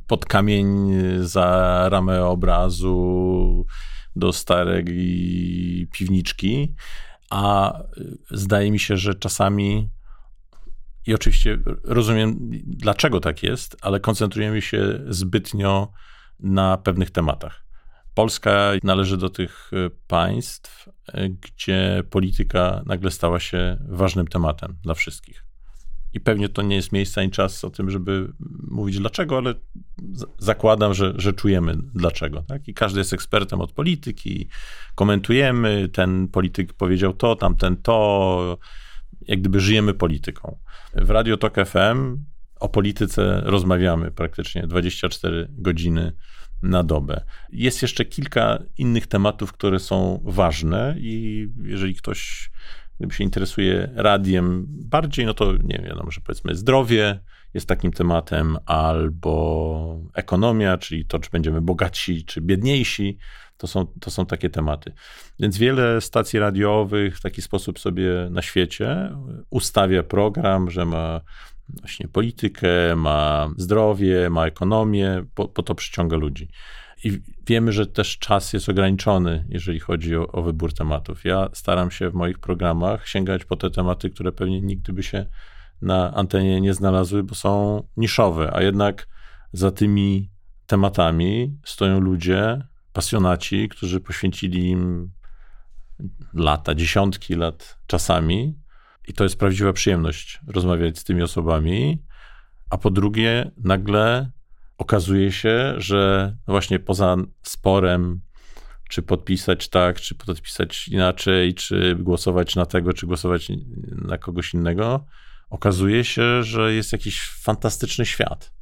[0.07, 3.65] pod kamień za ramę obrazu
[4.15, 6.75] do starej piwniczki,
[7.29, 7.73] a
[8.31, 9.89] zdaje mi się, że czasami
[11.07, 15.91] i oczywiście rozumiem, dlaczego tak jest, ale koncentrujemy się zbytnio
[16.39, 17.65] na pewnych tematach.
[18.13, 24.93] Polska należy do tych e, państw, e, gdzie polityka nagle stała się ważnym tematem dla
[24.93, 25.46] wszystkich.
[26.13, 28.33] I pewnie to nie jest miejsce ani czas o tym, żeby
[28.67, 29.53] mówić dlaczego, ale
[30.39, 32.41] zakładam, że, że czujemy dlaczego.
[32.41, 32.67] Tak?
[32.67, 34.49] I każdy jest ekspertem od polityki,
[34.95, 38.57] komentujemy, ten polityk powiedział to, tamten to,
[39.21, 40.59] jak gdyby żyjemy polityką.
[40.95, 42.17] W Radio Tok FM
[42.59, 46.13] o polityce rozmawiamy praktycznie 24 godziny
[46.61, 47.23] na dobę.
[47.51, 52.51] Jest jeszcze kilka innych tematów, które są ważne i jeżeli ktoś
[52.99, 57.19] gdyby się interesuje radiem bardziej, no to nie wiem, że powiedzmy zdrowie
[57.53, 63.17] jest takim tematem, albo ekonomia, czyli to, czy będziemy bogatsi, czy biedniejsi,
[63.57, 64.93] to są, to są takie tematy.
[65.39, 69.15] Więc wiele stacji radiowych w taki sposób sobie na świecie
[69.49, 71.21] ustawia program, że ma
[71.69, 76.49] właśnie politykę, ma zdrowie, ma ekonomię, po to przyciąga ludzi.
[77.03, 81.25] I wiemy, że też czas jest ograniczony, jeżeli chodzi o, o, wybór tematów.
[81.25, 85.25] Ja staram się w moich programach sięgać po te tematy, które pewnie nigdy by się
[85.81, 89.07] na antenie nie znalazły, bo są niszowe, a jednak
[89.53, 90.31] za tymi
[90.67, 92.61] tematami stoją ludzie,
[92.93, 95.11] pasjonaci, którzy poświęcili im
[96.33, 98.59] lata, dziesiątki lat czasami.
[99.07, 102.03] I to jest prawdziwa przyjemność rozmawiać z tymi osobami.
[102.69, 104.31] A po drugie, nagle
[104.77, 108.21] okazuje się, że właśnie poza sporem,
[108.89, 113.51] czy podpisać tak, czy podpisać inaczej, czy głosować na tego, czy głosować
[113.91, 115.05] na kogoś innego,
[115.49, 118.53] okazuje się, że jest jakiś fantastyczny świat.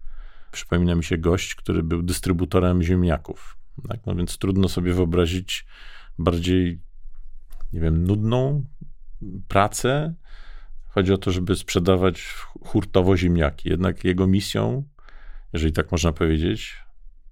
[0.51, 3.57] Przypomina mi się gość, który był dystrybutorem ziemniaków.
[3.89, 3.99] Tak?
[4.05, 5.65] No więc trudno sobie wyobrazić
[6.19, 6.81] bardziej,
[7.73, 8.65] nie wiem, nudną
[9.47, 10.13] pracę.
[10.87, 12.23] Chodzi o to, żeby sprzedawać
[12.65, 13.69] hurtowo ziemniaki.
[13.69, 14.83] Jednak jego misją
[15.55, 16.77] jeżeli tak można powiedzieć,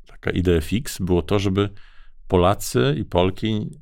[0.07, 1.69] taka idea fix, było to, żeby
[2.27, 3.79] Polacy i Polki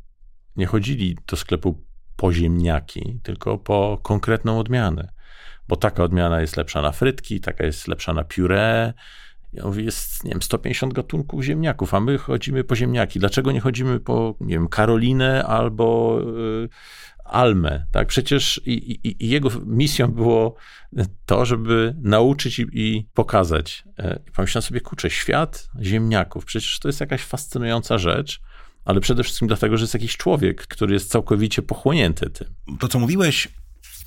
[0.56, 1.84] nie chodzili do sklepu
[2.16, 5.14] po ziemniaki, tylko po konkretną odmianę.
[5.68, 8.94] Bo taka odmiana jest lepsza na frytki, taka jest lepsza na puree.
[9.54, 13.20] Ja mówię, jest, nie wiem, 150 gatunków ziemniaków, a my chodzimy po ziemniaki.
[13.20, 16.20] Dlaczego nie chodzimy po, nie wiem, Karolinę albo
[16.64, 16.70] y,
[17.26, 18.08] Almę, tak?
[18.08, 20.56] Przecież i, i, i, jego misją było
[21.26, 23.84] to, żeby nauczyć i, i pokazać.
[23.98, 28.42] E, I pomyślałem sobie, kurczę, świat ziemniaków, przecież to jest jakaś fascynująca rzecz,
[28.86, 32.48] ale przede wszystkim dlatego, że jest jakiś człowiek, który jest całkowicie pochłonięty tym.
[32.80, 33.48] To, co mówiłeś,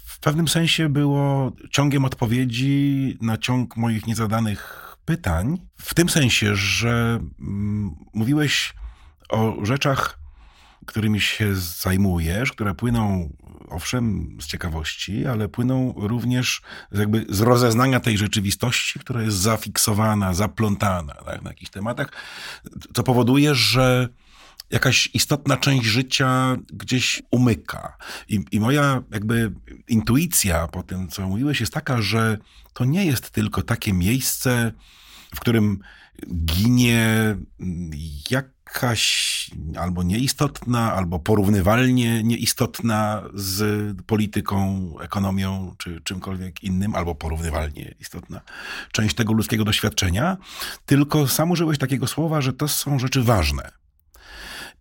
[0.04, 7.20] w pewnym sensie było ciągiem odpowiedzi na ciąg moich niezadanych pytań, w tym sensie, że
[7.40, 8.74] mm, mówiłeś
[9.28, 10.23] o rzeczach,
[10.86, 13.30] którymi się zajmujesz, które płyną
[13.68, 21.14] owszem z ciekawości, ale płyną również jakby z rozeznania tej rzeczywistości, która jest zafiksowana, zaplątana
[21.14, 22.08] tak, na jakichś tematach,
[22.94, 24.08] co powoduje, że
[24.70, 27.96] jakaś istotna część życia gdzieś umyka.
[28.28, 29.52] I, I, moja jakby
[29.88, 32.38] intuicja po tym, co mówiłeś, jest taka, że
[32.72, 34.72] to nie jest tylko takie miejsce,
[35.34, 35.78] w którym
[36.44, 37.36] ginie
[38.66, 48.40] jakaś albo nieistotna, albo porównywalnie nieistotna z polityką, ekonomią czy czymkolwiek innym, albo porównywalnie istotna
[48.92, 50.36] część tego ludzkiego doświadczenia,
[50.86, 53.70] tylko sam użyłeś takiego słowa, że to są rzeczy ważne.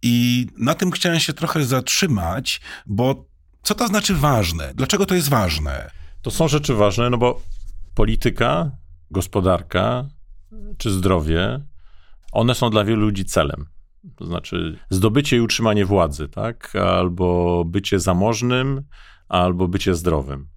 [0.01, 3.25] I na tym chciałem się trochę zatrzymać, bo
[3.63, 4.73] co to znaczy ważne?
[4.75, 5.91] Dlaczego to jest ważne?
[6.21, 7.41] To są rzeczy ważne, no bo
[7.95, 8.71] polityka,
[9.11, 10.07] gospodarka
[10.77, 11.59] czy zdrowie,
[12.33, 13.65] one są dla wielu ludzi celem.
[14.15, 16.75] To znaczy zdobycie i utrzymanie władzy, tak?
[16.75, 18.83] Albo bycie zamożnym,
[19.29, 20.47] albo bycie zdrowym.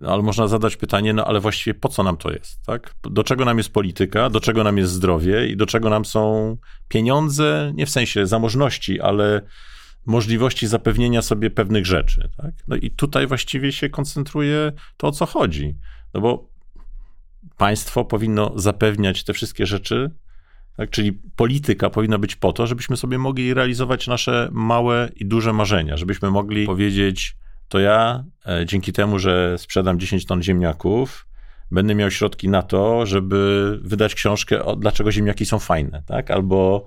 [0.00, 2.94] No, ale można zadać pytanie, no ale właściwie po co nam to jest, tak?
[3.02, 6.56] Do czego nam jest polityka, do czego nam jest zdrowie i do czego nam są
[6.88, 9.42] pieniądze, nie w sensie zamożności, ale
[10.06, 12.54] możliwości zapewnienia sobie pewnych rzeczy, tak?
[12.68, 15.78] No i tutaj właściwie się koncentruje to, o co chodzi.
[16.14, 16.48] No bo
[17.56, 20.10] państwo powinno zapewniać te wszystkie rzeczy,
[20.76, 20.90] tak?
[20.90, 25.96] czyli polityka powinna być po to, żebyśmy sobie mogli realizować nasze małe i duże marzenia,
[25.96, 27.36] żebyśmy mogli powiedzieć,
[27.68, 31.26] to ja e, dzięki temu, że sprzedam 10 ton ziemniaków,
[31.70, 36.30] będę miał środki na to, żeby wydać książkę o dlaczego ziemniaki są fajne, tak?
[36.30, 36.86] Albo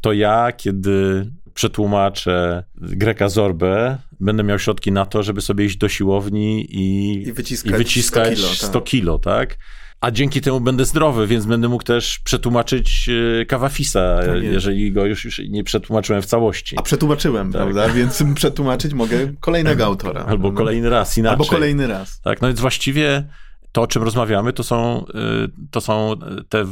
[0.00, 5.88] to ja, kiedy przetłumaczę Greka Zorbę, będę miał środki na to, żeby sobie iść do
[5.88, 8.84] siłowni i, I wyciskać, i wyciskać 100 kilo, 100 tak.
[8.84, 9.58] kilo, tak?
[10.00, 15.04] A dzięki temu będę zdrowy, więc będę mógł też przetłumaczyć e, Kawafisa, tak jeżeli go
[15.04, 16.76] już, już nie przetłumaczyłem w całości.
[16.78, 17.62] A przetłumaczyłem, tak.
[17.62, 17.88] prawda?
[17.88, 20.24] Więc przetłumaczyć mogę kolejnego autora.
[20.24, 21.32] Albo kolejny raz inaczej.
[21.32, 22.20] Albo kolejny raz.
[22.20, 23.28] Tak, no więc właściwie
[23.72, 26.14] to, o czym rozmawiamy, to są, e, to są
[26.48, 26.64] te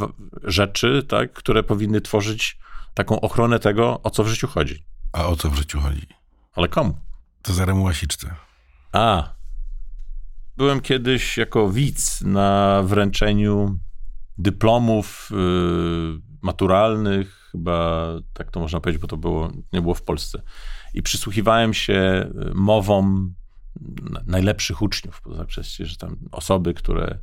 [0.45, 2.59] rzeczy, tak, które powinny tworzyć
[2.95, 4.85] taką ochronę tego, o co w życiu chodzi.
[5.13, 6.07] A o co w życiu chodzi?
[6.55, 6.99] Ale komu?
[7.43, 8.35] To za Łasiczce.
[8.93, 9.34] A,
[10.57, 13.79] Byłem kiedyś jako widz na wręczeniu
[14.39, 15.35] dyplomów y,
[16.43, 20.43] maturalnych, chyba tak to można powiedzieć, bo to było, nie było w Polsce.
[20.95, 23.35] I przysłuchiwałem się y, mowom
[24.27, 27.19] najlepszych uczniów, poza przecież, że tam osoby, które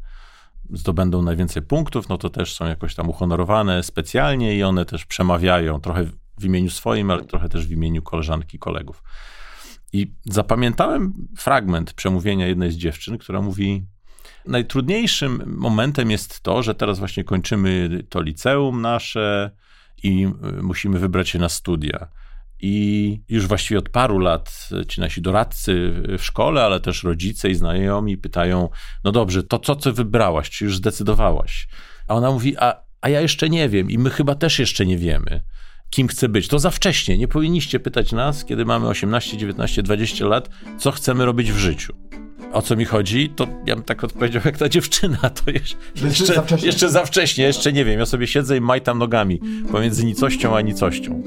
[0.69, 5.81] zdobędą najwięcej punktów, no to też są jakoś tam uhonorowane specjalnie i one też przemawiają
[5.81, 6.05] trochę
[6.37, 9.03] w imieniu swoim, ale trochę też w imieniu koleżanki, kolegów.
[9.93, 13.85] I zapamiętałem fragment przemówienia jednej z dziewczyn, która mówi:
[14.47, 19.51] Najtrudniejszym momentem jest to, że teraz właśnie kończymy to liceum nasze
[20.03, 20.27] i
[20.59, 22.07] y, musimy wybrać się na studia.
[22.63, 27.55] I już właściwie od paru lat ci nasi doradcy w szkole, ale też rodzice i
[27.55, 28.69] znajomi pytają:
[29.03, 30.49] No dobrze, to co ty wybrałaś?
[30.49, 31.67] Czy już zdecydowałaś?
[32.07, 34.97] A ona mówi: A, a ja jeszcze nie wiem, i my chyba też jeszcze nie
[34.97, 35.41] wiemy
[35.91, 36.47] kim chcę być.
[36.47, 37.17] To za wcześnie.
[37.17, 40.49] Nie powinniście pytać nas, kiedy mamy 18, 19, 20 lat,
[40.79, 41.93] co chcemy robić w życiu.
[42.53, 46.25] O co mi chodzi, to ja bym tak odpowiedział jak ta dziewczyna, to jeszcze, jeszcze,
[46.25, 46.65] za wcześnie.
[46.67, 47.99] jeszcze za wcześnie, jeszcze nie wiem.
[47.99, 49.39] Ja sobie siedzę i majtam nogami
[49.71, 51.23] pomiędzy nicością a nicością.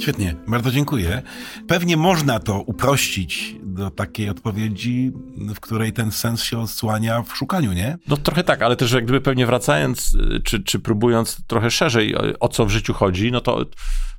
[0.00, 1.22] Świetnie, bardzo dziękuję.
[1.66, 5.12] Pewnie można to uprościć do takiej odpowiedzi,
[5.54, 7.98] w której ten sens się odsłania w szukaniu, nie?
[8.08, 12.48] No trochę tak, ale też jak gdyby pewnie wracając, czy, czy próbując trochę szerzej, o
[12.48, 13.64] co w życiu chodzi, no to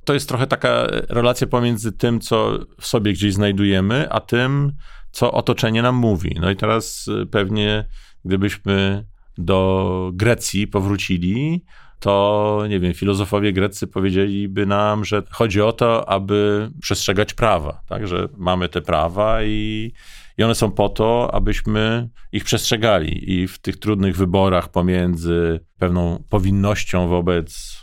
[0.04, 4.72] to jest trochę taka relacja pomiędzy tym, co w sobie gdzieś znajdujemy, a tym,
[5.10, 6.36] co otoczenie nam mówi.
[6.40, 7.88] No i teraz pewnie,
[8.24, 9.06] gdybyśmy
[9.38, 11.64] do Grecji powrócili,
[12.02, 18.06] to nie wiem, filozofowie greccy powiedzieliby nam, że chodzi o to, aby przestrzegać prawa, tak,
[18.06, 19.92] że mamy te prawa i,
[20.38, 26.24] i one są po to, abyśmy ich przestrzegali i w tych trudnych wyborach pomiędzy pewną
[26.30, 27.80] powinnością wobec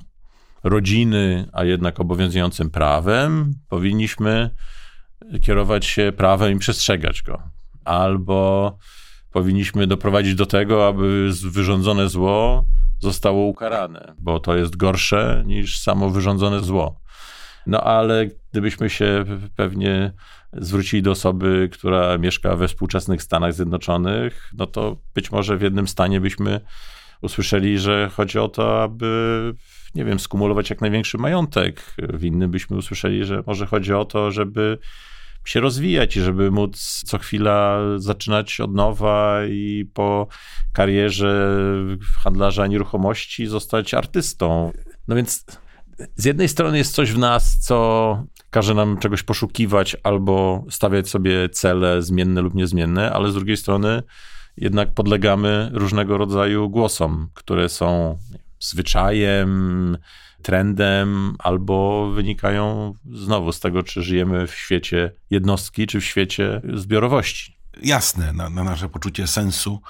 [0.63, 4.49] rodziny, a jednak obowiązującym prawem, powinniśmy
[5.41, 7.41] kierować się prawem i przestrzegać go.
[7.85, 8.77] Albo
[9.31, 12.65] powinniśmy doprowadzić do tego, aby wyrządzone zło
[12.99, 17.01] zostało ukarane, bo to jest gorsze niż samo wyrządzone zło.
[17.67, 20.13] No ale gdybyśmy się pewnie
[20.53, 25.87] zwrócili do osoby, która mieszka we współczesnych Stanach Zjednoczonych, no to być może w jednym
[25.87, 26.61] stanie byśmy
[27.21, 29.53] usłyszeli, że chodzi o to, aby,
[29.95, 31.95] nie wiem, skumulować jak największy majątek.
[31.97, 34.77] W innym byśmy usłyszeli, że może chodzi o to, żeby
[35.45, 40.27] się rozwijać i żeby móc co chwila zaczynać od nowa i po
[40.73, 41.57] karierze
[42.17, 44.71] handlarza nieruchomości zostać artystą.
[45.07, 45.45] No więc
[46.15, 51.49] z jednej strony jest coś w nas, co każe nam czegoś poszukiwać albo stawiać sobie
[51.49, 54.03] cele zmienne lub niezmienne, ale z drugiej strony
[54.57, 58.17] jednak podlegamy różnego rodzaju głosom, które są
[58.59, 59.97] zwyczajem,
[60.41, 67.59] trendem, albo wynikają znowu z tego, czy żyjemy w świecie jednostki, czy w świecie zbiorowości.
[67.83, 69.81] Jasne, na, na, nasze poczucie sensu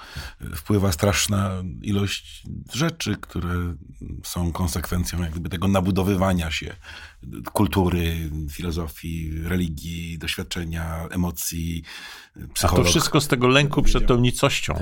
[0.54, 1.50] wpływa straszna
[1.82, 2.42] ilość
[2.72, 3.74] rzeczy, które
[4.24, 6.76] są konsekwencją jakby tego nabudowywania się
[7.52, 11.82] kultury, filozofii, religii, doświadczenia, emocji,
[12.54, 12.80] psycholog.
[12.80, 14.74] A to wszystko z tego lęku przed tą nicością.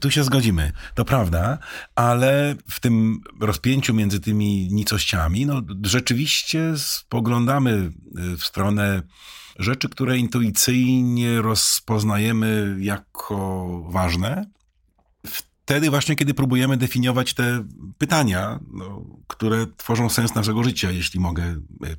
[0.00, 1.58] Tu się zgodzimy, to prawda,
[1.94, 7.92] ale w tym rozpięciu między tymi nicościami, no rzeczywiście spoglądamy
[8.38, 9.02] w stronę
[9.58, 14.55] rzeczy, które intuicyjnie rozpoznajemy jako ważne.
[15.66, 17.64] Wtedy właśnie, kiedy próbujemy definiować te
[17.98, 21.56] pytania, no, które tworzą sens naszego życia, jeśli mogę e,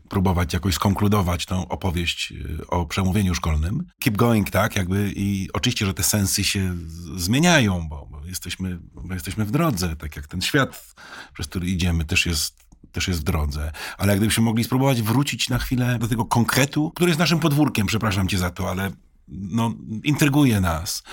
[0.10, 3.84] próbować jakoś skonkludować tą opowieść e, o przemówieniu szkolnym.
[4.00, 6.76] Keep going, tak, jakby i oczywiście, że te sensy się
[7.16, 10.96] zmieniają, bo, bo jesteśmy, bo jesteśmy w drodze, tak jak ten świat,
[11.34, 13.72] przez który idziemy, też jest też jest w drodze.
[13.98, 18.28] Ale gdybyśmy mogli spróbować wrócić na chwilę do tego konkretu, który jest naszym podwórkiem, przepraszam
[18.28, 18.92] cię za to, ale
[19.28, 19.74] no,
[20.04, 21.04] intryguje nas.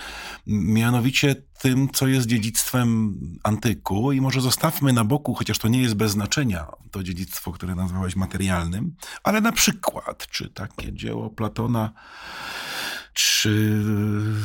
[0.47, 5.95] Mianowicie tym, co jest dziedzictwem antyku i może zostawmy na boku, chociaż to nie jest
[5.95, 11.93] bez znaczenia, to dziedzictwo, które nazwałeś materialnym, ale na przykład, czy takie dzieło Platona,
[13.15, 13.83] czy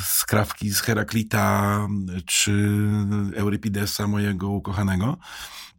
[0.06, 1.88] skrawki z Heraklita,
[2.26, 2.80] czy
[3.36, 5.18] Eurypidesa, mojego ukochanego,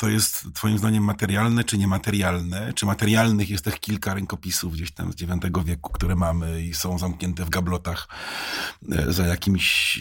[0.01, 2.73] to jest twoim zdaniem materialne czy niematerialne?
[2.73, 6.99] Czy materialnych jest tych kilka rękopisów gdzieś tam z IX wieku, które mamy i są
[6.99, 8.09] zamknięte w gablotach
[8.93, 9.99] e, za jakimś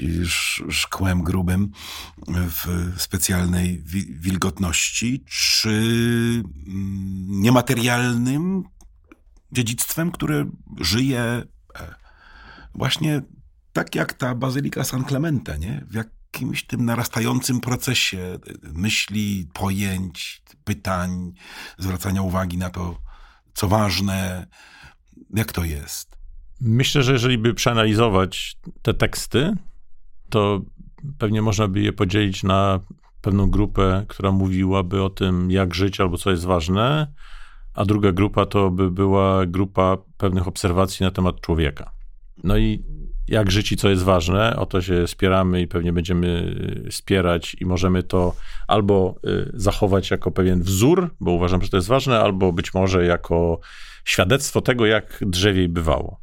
[0.69, 1.71] szkłem grubym
[2.27, 5.23] w specjalnej wilgotności?
[5.27, 8.63] Czy mm, niematerialnym
[9.51, 11.43] dziedzictwem, które żyje e,
[12.79, 13.21] właśnie
[13.73, 15.85] tak jak ta Bazylika San Clemente, nie?
[15.87, 18.39] W jak jakimś tym narastającym procesie
[18.73, 21.31] myśli, pojęć, pytań,
[21.77, 22.97] zwracania uwagi na to,
[23.53, 24.47] co ważne.
[25.35, 26.17] Jak to jest?
[26.61, 29.53] Myślę, że jeżeli by przeanalizować te teksty,
[30.29, 30.61] to
[31.17, 32.79] pewnie można by je podzielić na
[33.21, 37.13] pewną grupę, która mówiłaby o tym, jak żyć albo co jest ważne,
[37.73, 41.98] a druga grupa to by była grupa pewnych obserwacji na temat człowieka.
[42.43, 42.83] No i
[43.29, 44.55] jak żyć i co jest ważne.
[44.55, 46.27] O to się spieramy i pewnie będziemy
[46.87, 48.35] y, wspierać i możemy to
[48.67, 53.05] albo y, zachować jako pewien wzór, bo uważam, że to jest ważne, albo być może
[53.05, 53.59] jako
[54.05, 56.19] świadectwo tego, jak drzewiej bywało.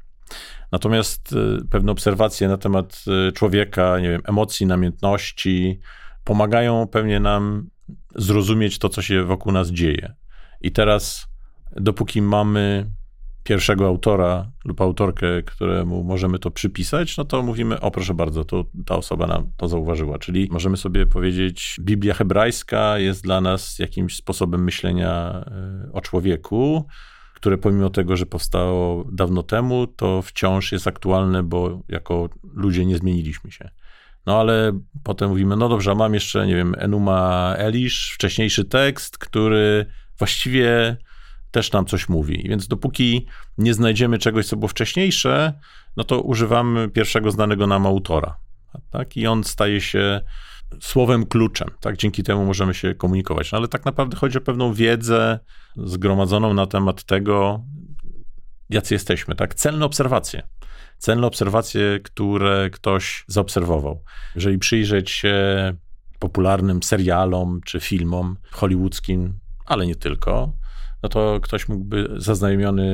[0.72, 3.04] Natomiast y, pewne obserwacje na temat
[3.34, 5.80] człowieka, nie wiem, emocji, namiętności
[6.24, 7.70] pomagają pewnie nam
[8.14, 10.14] zrozumieć to, co się wokół nas dzieje.
[10.60, 11.26] I teraz,
[11.76, 12.90] dopóki mamy
[13.46, 18.64] pierwszego autora lub autorkę, któremu możemy to przypisać, no to mówimy, o proszę bardzo, to
[18.86, 20.18] ta osoba nam to zauważyła.
[20.18, 25.44] Czyli możemy sobie powiedzieć, Biblia hebrajska jest dla nas jakimś sposobem myślenia
[25.86, 26.86] e, o człowieku,
[27.34, 32.96] które pomimo tego, że powstało dawno temu, to wciąż jest aktualne, bo jako ludzie nie
[32.96, 33.70] zmieniliśmy się.
[34.26, 39.86] No ale potem mówimy, no dobrze, mam jeszcze, nie wiem, Enuma Elish, wcześniejszy tekst, który
[40.18, 40.96] właściwie
[41.56, 42.46] też nam coś mówi.
[42.48, 43.26] Więc dopóki
[43.58, 45.52] nie znajdziemy czegoś, co było wcześniejsze,
[45.96, 48.36] no to używamy pierwszego znanego nam autora.
[48.90, 49.16] Tak?
[49.16, 50.20] I on staje się
[50.80, 51.68] słowem kluczem.
[51.80, 51.96] Tak?
[51.96, 53.52] Dzięki temu możemy się komunikować.
[53.52, 55.38] No ale tak naprawdę chodzi o pewną wiedzę
[55.76, 57.64] zgromadzoną na temat tego,
[58.70, 59.34] jacy jesteśmy.
[59.34, 59.54] Tak?
[59.54, 60.42] Celne obserwacje.
[60.98, 64.02] Celne obserwacje, które ktoś zaobserwował.
[64.34, 65.34] Jeżeli przyjrzeć się
[66.18, 70.52] popularnym serialom czy filmom hollywoodzkim, ale nie tylko,
[71.06, 72.84] no to ktoś mógłby zaznajomiony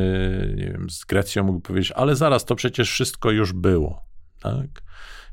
[0.57, 4.05] nie wiem, z Grecją mógł powiedzieć, ale zaraz, to przecież wszystko już było.
[4.41, 4.83] Tak?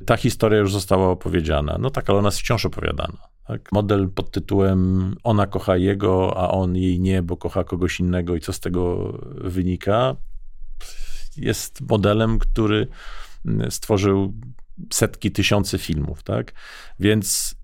[0.06, 1.78] Ta historia już została opowiedziana.
[1.80, 3.18] No tak, ale ona jest wciąż opowiadana.
[3.48, 3.72] Tak?
[3.72, 8.40] Model pod tytułem ona kocha jego, a on jej nie, bo kocha kogoś innego i
[8.40, 10.16] co z tego wynika,
[11.38, 12.88] jest modelem, który
[13.70, 14.34] stworzył
[14.94, 16.24] setki, tysiące filmów.
[16.24, 16.54] Tak?
[17.00, 17.56] Więc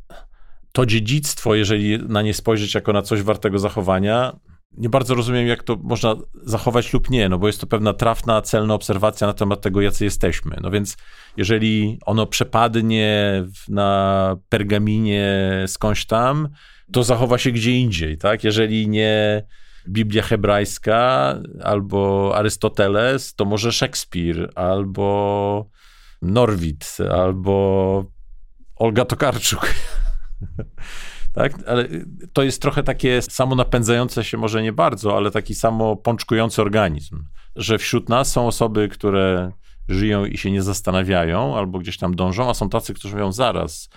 [0.71, 4.39] to dziedzictwo, jeżeli na nie spojrzeć jako na coś wartego zachowania,
[4.77, 8.41] nie bardzo rozumiem, jak to można zachować lub nie, no bo jest to pewna trafna,
[8.41, 10.57] celna obserwacja na temat tego, jacy jesteśmy.
[10.61, 10.97] No więc
[11.37, 16.49] jeżeli ono przepadnie na pergaminie skądś tam,
[16.91, 18.43] to zachowa się gdzie indziej, tak?
[18.43, 19.43] Jeżeli nie
[19.87, 25.69] Biblia hebrajska albo Arystoteles, to może Szekspir albo
[26.21, 28.05] Norwid albo
[28.75, 29.73] Olga Tokarczuk.
[31.35, 31.53] tak?
[31.67, 31.87] Ale
[32.33, 37.23] to jest trochę takie samo napędzające się, może nie bardzo, ale taki samo pączkujący organizm,
[37.55, 39.51] że wśród nas są osoby, które
[39.89, 43.89] żyją i się nie zastanawiają, albo gdzieś tam dążą, a są tacy, którzy mówią zaraz,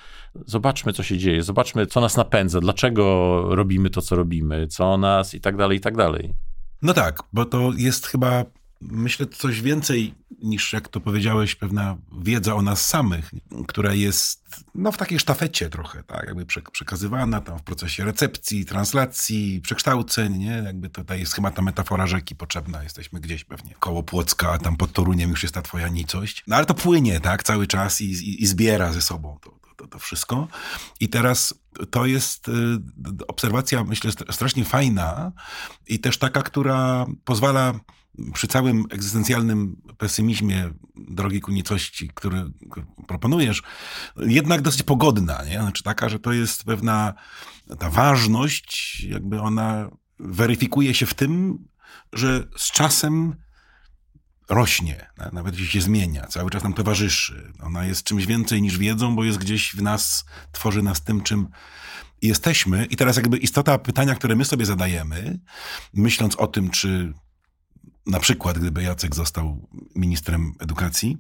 [0.47, 5.35] zobaczmy, co się dzieje, zobaczmy, co nas napędza, dlaczego robimy to, co robimy, co nas
[5.35, 6.35] i tak dalej, i tak dalej.
[6.83, 8.45] No tak, bo to jest chyba
[8.81, 13.31] myślę, coś więcej niż, jak to powiedziałeś, pewna wiedza o nas samych,
[13.69, 19.61] która jest no, w takiej sztafecie trochę, tak, jakby przekazywana tam w procesie recepcji, translacji,
[19.61, 20.63] przekształceń, nie?
[20.65, 22.83] Jakby tutaj jest chyba ta metafora rzeki potrzebna.
[22.83, 26.45] Jesteśmy gdzieś pewnie koło Płocka, a tam pod Toruniem już jest ta twoja nicość.
[26.47, 29.87] No ale to płynie, tak, cały czas i, i, i zbiera ze sobą to, to,
[29.87, 30.49] to wszystko.
[31.01, 31.55] I teraz
[31.91, 32.53] to jest y,
[33.29, 35.33] obserwacja, myślę, strasznie fajna
[35.87, 37.81] i też taka, która pozwala
[38.35, 42.45] przy całym egzystencjalnym pesymizmie drogi ku nicości, który,
[43.07, 43.63] proponujesz,
[44.17, 45.61] jednak dosyć pogodna, nie?
[45.61, 47.15] Znaczy taka, że to jest pewna
[47.79, 51.65] ta ważność, jakby ona weryfikuje się w tym,
[52.13, 53.37] że z czasem
[54.49, 57.53] rośnie, nawet jeśli się zmienia, cały czas nam towarzyszy.
[57.63, 61.49] Ona jest czymś więcej niż wiedzą, bo jest gdzieś w nas, tworzy nas tym, czym
[62.23, 62.85] jesteśmy.
[62.85, 65.41] I teraz jakby istota pytania, które my sobie zadajemy,
[65.95, 67.13] myśląc o tym, czy
[68.09, 71.19] na przykład gdyby Jacek został ministrem edukacji,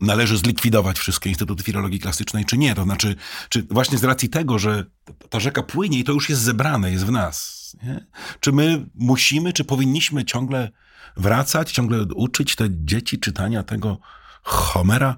[0.00, 2.74] należy zlikwidować wszystkie instytuty filologii klasycznej, czy nie?
[2.74, 3.16] To znaczy,
[3.48, 4.84] czy właśnie z racji tego, że
[5.30, 8.06] ta rzeka płynie i to już jest zebrane, jest w nas, nie?
[8.40, 10.70] czy my musimy, czy powinniśmy ciągle
[11.16, 13.98] wracać, ciągle uczyć te dzieci czytania tego
[14.42, 15.16] Homera,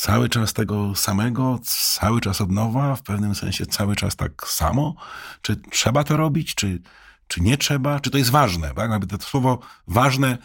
[0.00, 4.94] cały czas tego samego, cały czas od nowa, w pewnym sensie cały czas tak samo?
[5.42, 6.80] Czy trzeba to robić, czy
[7.28, 8.74] czy nie trzeba, czy to jest ważne.
[8.74, 8.90] Tak?
[8.90, 10.38] Jakby to słowo ważne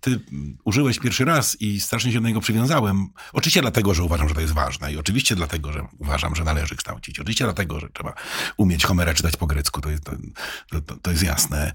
[0.00, 0.20] ty
[0.64, 3.08] użyłeś pierwszy raz i strasznie się do niego przywiązałem.
[3.32, 6.76] Oczywiście dlatego, że uważam, że to jest ważne i oczywiście dlatego, że uważam, że należy
[6.76, 7.20] kształcić.
[7.20, 8.14] Oczywiście dlatego, że trzeba
[8.56, 11.72] umieć Homera czytać po grecku, to jest, to, to, to jest jasne.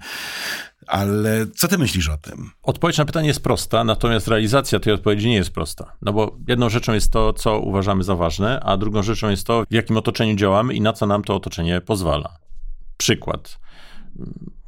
[0.86, 2.50] Ale co ty myślisz o tym?
[2.62, 5.92] Odpowiedź na pytanie jest prosta, natomiast realizacja tej odpowiedzi nie jest prosta.
[6.02, 9.64] No bo jedną rzeczą jest to, co uważamy za ważne, a drugą rzeczą jest to,
[9.70, 12.36] w jakim otoczeniu działamy i na co nam to otoczenie pozwala.
[12.96, 13.58] Przykład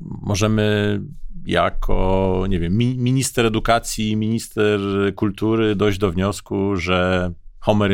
[0.00, 1.00] możemy
[1.44, 4.80] jako, nie wiem, minister edukacji, minister
[5.14, 7.92] kultury dojść do wniosku, że Homer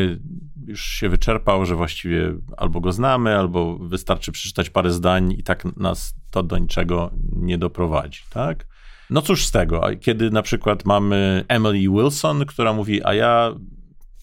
[0.67, 5.77] już się wyczerpał, że właściwie albo go znamy, albo wystarczy przeczytać parę zdań i tak
[5.77, 8.67] nas to do niczego nie doprowadzi, tak?
[9.11, 13.55] No cóż z tego, kiedy na przykład mamy Emily Wilson, która mówi, a ja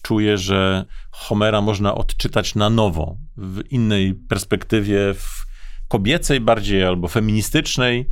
[0.02, 5.49] czuję, że Homera można odczytać na nowo, w innej perspektywie, w
[5.90, 8.10] kobiecej bardziej albo feministycznej.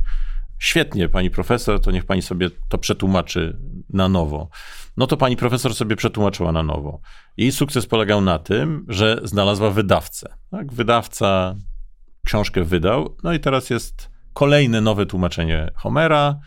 [0.59, 3.59] Świetnie, pani profesor, to niech pani sobie to przetłumaczy
[3.89, 4.49] na nowo.
[4.97, 7.01] No to pani profesor sobie przetłumaczyła na nowo.
[7.37, 10.33] Jej sukces polegał na tym, że znalazła wydawcę.
[10.51, 10.73] Tak?
[10.73, 11.55] Wydawca
[12.25, 16.39] książkę wydał, no i teraz jest kolejne nowe tłumaczenie Homera.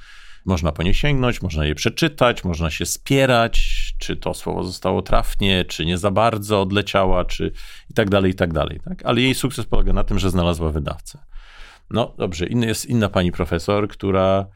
[0.47, 3.59] Można po nie sięgnąć, można je przeczytać, można się spierać,
[4.03, 7.53] czy to słowo zostało trafnie, czy nie za bardzo odleciała, czy
[7.91, 8.81] i tak dalej, i tak dalej.
[8.85, 9.03] Tak?
[9.07, 11.19] Ale jej sukces polega na tym, że znalazła wydawcę.
[11.91, 14.47] No dobrze, inny jest inna pani profesor, która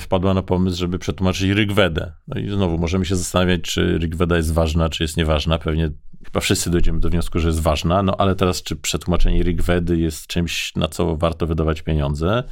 [0.00, 2.12] wpadła na pomysł, żeby przetłumaczyć Rigwedę.
[2.28, 5.58] No i znowu możemy się zastanawiać, czy Rigweda jest ważna, czy jest nieważna.
[5.58, 5.90] Pewnie
[6.24, 10.26] chyba wszyscy dojdziemy do wniosku, że jest ważna, no ale teraz czy przetłumaczenie Rigwedy jest
[10.26, 12.44] czymś, na co warto wydawać pieniądze?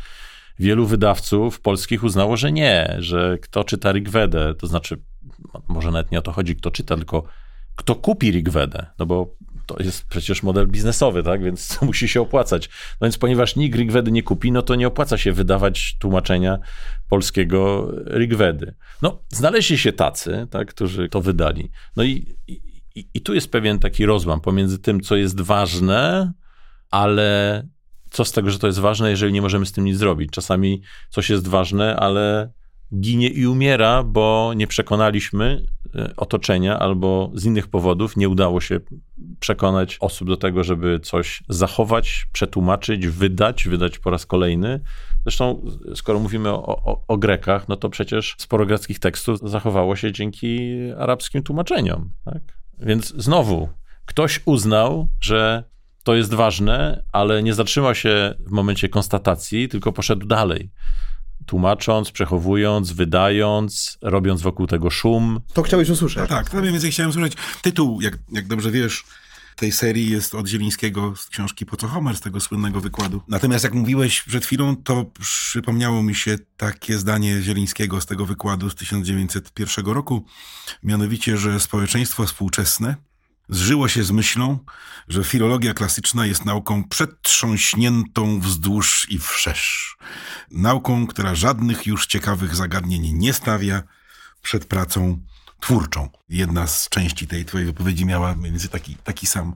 [0.59, 5.03] Wielu wydawców polskich uznało, że nie, że kto czyta Rigwedę, to znaczy
[5.69, 7.23] może nawet nie o to chodzi, kto czyta, tylko
[7.77, 9.37] kto kupi Rigwedę, no bo
[9.67, 12.69] to jest przecież model biznesowy, tak, więc musi się opłacać.
[13.01, 16.59] No więc ponieważ nikt Rigwedy nie kupi, no to nie opłaca się wydawać tłumaczenia
[17.09, 18.75] polskiego Rigwedy.
[19.03, 21.71] No, znaleźli się tacy, tak, którzy to wydali.
[21.97, 22.37] No i,
[22.95, 26.33] i, i tu jest pewien taki rozłam pomiędzy tym, co jest ważne,
[26.91, 27.63] ale
[28.17, 30.31] co z tego, że to jest ważne, jeżeli nie możemy z tym nic zrobić.
[30.31, 32.53] Czasami coś jest ważne, ale
[33.01, 38.81] ginie i umiera, bo nie przekonaliśmy e, otoczenia albo z innych powodów nie udało się
[39.41, 44.81] przekonać osób do tego, żeby coś zachować, przetłumaczyć, wydać, wydać po raz kolejny.
[45.23, 45.64] Zresztą,
[45.95, 50.71] skoro mówimy o, o, o Grekach, no to przecież sporo greckich tekstów zachowało się dzięki
[50.99, 52.11] arabskim tłumaczeniom.
[52.25, 52.43] Tak?
[52.79, 53.69] Więc znowu,
[54.07, 55.64] ktoś uznał, że
[56.07, 60.71] to jest ważne, ale nie zatrzymał się w momencie konstatacji, tylko poszedł dalej
[61.47, 65.41] tłumacząc, przechowując, wydając, robiąc wokół tego szum.
[65.53, 66.29] To chciałeś usłyszeć.
[66.29, 67.33] Tak, to mniej więcej chciałem usłyszeć.
[67.63, 69.05] Tytuł, jak, jak dobrze wiesz,
[69.57, 73.23] tej serii jest od Zielińskiego z książki Po co Homer, z tego słynnego wykładu.
[73.29, 78.71] Natomiast jak mówiłeś przed chwilą, to przypomniało mi się takie zdanie Zielińskiego z tego wykładu
[78.71, 80.25] z 1901 roku,
[80.83, 82.97] mianowicie, że społeczeństwo współczesne
[83.49, 84.59] zżyło się z myślą,
[85.09, 89.97] że filologia klasyczna jest nauką przetrząśniętą wzdłuż i wszerz.
[90.51, 93.83] Nauką, która żadnych już ciekawych zagadnień nie stawia
[94.43, 95.21] przed pracą
[95.61, 96.09] twórczą.
[96.29, 99.55] Jedna z części tej twojej wypowiedzi miała mniej więcej taki, taki sam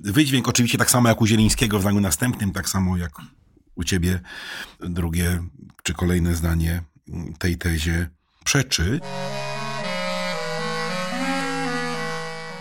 [0.00, 0.48] wydźwięk.
[0.48, 3.12] Oczywiście tak samo jak u Zielińskiego w zdaniu następnym, tak samo jak
[3.74, 4.20] u ciebie
[4.80, 5.42] drugie
[5.82, 6.82] czy kolejne zdanie
[7.38, 8.10] tej tezie
[8.44, 9.00] przeczy.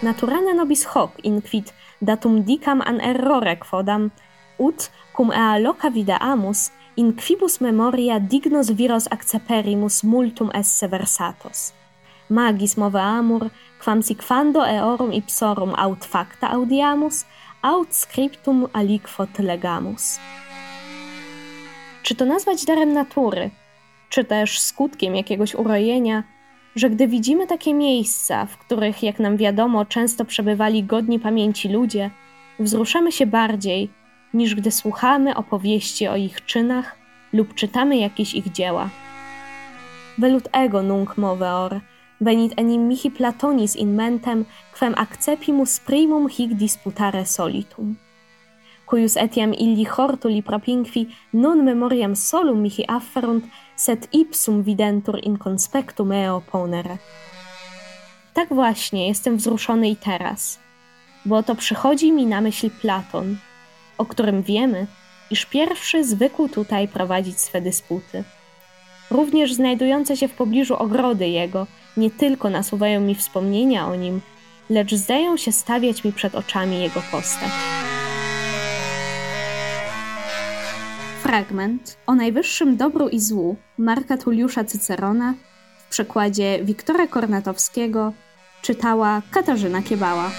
[0.02, 4.10] Naturane nobis hoc inquit datum dicam an errore quodam,
[4.58, 11.74] ut cum ea loca videamus, in quibus memoria dignos viros acceperimus multum esse versatos.
[12.30, 13.52] Magis moveamur,
[13.84, 17.26] quam siquando eorum ipsorum aut facta audiamus,
[17.62, 20.20] aut scriptum aliquot legamus.
[22.04, 23.49] Czy to nazwać darem natury,
[24.10, 26.24] czy też skutkiem jakiegoś urojenia,
[26.76, 32.09] że gdy widzimy takie miejsca, w których, jak nam wiadomo, często przebywali godni pamięci ludzie,
[32.59, 33.89] wzruszamy się bardziej,
[34.34, 36.95] niż gdy słuchamy opowieści o ich czynach
[37.34, 38.89] lub czytamy jakieś ich dzieła.
[40.17, 41.80] Velut ego nunc moveor,
[42.22, 44.45] venit enim mihi platonis in mentem,
[44.80, 47.95] quem accepimus primum hic disputare solitum.
[48.91, 56.05] Cuius etiam illi hortuli propinqui non memoriam solum mihi afferunt, set ipsum videntur in conspectu
[56.05, 56.97] meo ponere.
[58.33, 60.59] Tak właśnie jestem wzruszony i teraz,
[61.25, 63.37] bo to przychodzi mi na myśl Platon,
[63.97, 64.87] o którym wiemy,
[65.29, 68.23] iż pierwszy zwykł tutaj prowadzić swe dysputy.
[69.11, 71.67] Również znajdujące się w pobliżu ogrody jego
[71.97, 74.21] nie tylko nasuwają mi wspomnienia o nim,
[74.69, 77.51] lecz zdają się stawiać mi przed oczami jego postać.
[81.32, 85.34] Fragment o najwyższym dobru i złu Marka Tulliusza Cycerona
[85.77, 88.13] w przekładzie Wiktora Kornatowskiego
[88.61, 90.32] czytała Katarzyna Kiebała.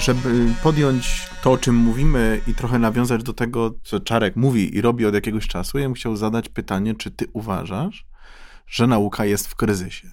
[0.00, 4.80] Żeby podjąć to, o czym mówimy i trochę nawiązać do tego, co Czarek mówi i
[4.80, 8.06] robi od jakiegoś czasu, ja bym chciał zadać pytanie, czy ty uważasz,
[8.66, 10.08] że nauka jest w kryzysie?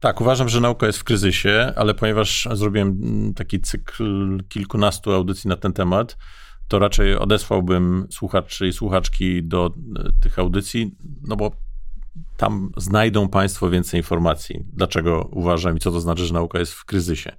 [0.00, 3.00] Tak, uważam, że nauka jest w kryzysie, ale ponieważ zrobiłem
[3.34, 6.16] taki cykl kilkunastu audycji na ten temat,
[6.68, 11.50] to raczej odesłałbym słuchaczy i słuchaczki do e, tych audycji, no bo
[12.36, 16.84] tam znajdą Państwo więcej informacji, dlaczego uważam i co to znaczy, że nauka jest w
[16.84, 17.32] kryzysie.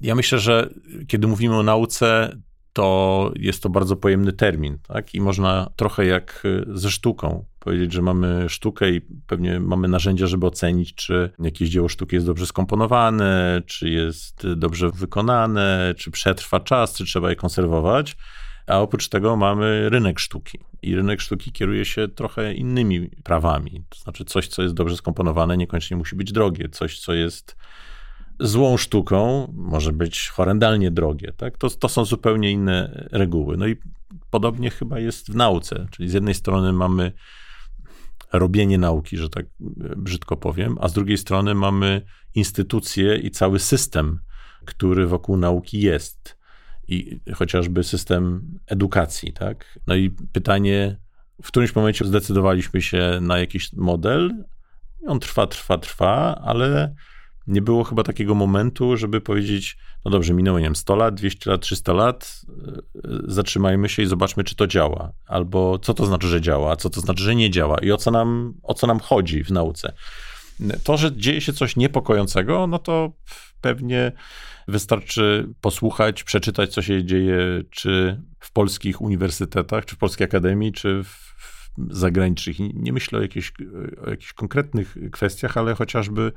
[0.00, 0.68] Ja myślę, że
[1.06, 2.36] kiedy mówimy o nauce,
[2.72, 5.14] to jest to bardzo pojemny termin, tak?
[5.14, 10.26] I można trochę jak e, ze sztuką powiedzieć, że mamy sztukę i pewnie mamy narzędzia,
[10.26, 16.60] żeby ocenić, czy jakieś dzieło sztuki jest dobrze skomponowane, czy jest dobrze wykonane, czy przetrwa
[16.60, 18.16] czas, czy trzeba je konserwować.
[18.66, 20.58] A oprócz tego mamy rynek sztuki.
[20.82, 23.84] I rynek sztuki kieruje się trochę innymi prawami.
[23.88, 26.68] To znaczy, coś, co jest dobrze skomponowane, niekoniecznie musi być drogie.
[26.68, 27.56] Coś, co jest
[28.40, 31.32] złą sztuką, może być horrendalnie drogie.
[31.36, 31.58] Tak?
[31.58, 33.56] To, to są zupełnie inne reguły.
[33.56, 33.76] No i
[34.30, 35.86] podobnie chyba jest w nauce.
[35.90, 37.12] Czyli z jednej strony mamy
[38.32, 39.46] robienie nauki, że tak
[39.96, 42.02] brzydko powiem, a z drugiej strony mamy
[42.34, 44.20] instytucje i cały system,
[44.64, 46.41] który wokół nauki jest
[46.88, 49.78] i chociażby system edukacji, tak?
[49.86, 50.96] No i pytanie,
[51.42, 54.44] w którymś momencie zdecydowaliśmy się na jakiś model,
[55.06, 56.94] on trwa, trwa, trwa, ale
[57.46, 61.50] nie było chyba takiego momentu, żeby powiedzieć, no dobrze, minęło, nie wiem, 100 lat, 200
[61.50, 62.40] lat, 300 lat,
[62.96, 65.12] y, zatrzymajmy się i zobaczmy, czy to działa.
[65.26, 68.10] Albo co to znaczy, że działa, co to znaczy, że nie działa i o co
[68.10, 69.92] nam, o co nam chodzi w nauce.
[70.84, 73.12] To, że dzieje się coś niepokojącego, no to
[73.60, 74.12] pewnie
[74.68, 77.38] Wystarczy posłuchać, przeczytać, co się dzieje,
[77.70, 81.32] czy w polskich uniwersytetach, czy w polskiej akademii, czy w
[81.90, 82.56] zagranicznych.
[82.74, 83.52] Nie myślę o jakichś,
[84.06, 86.32] o jakichś konkretnych kwestiach, ale chociażby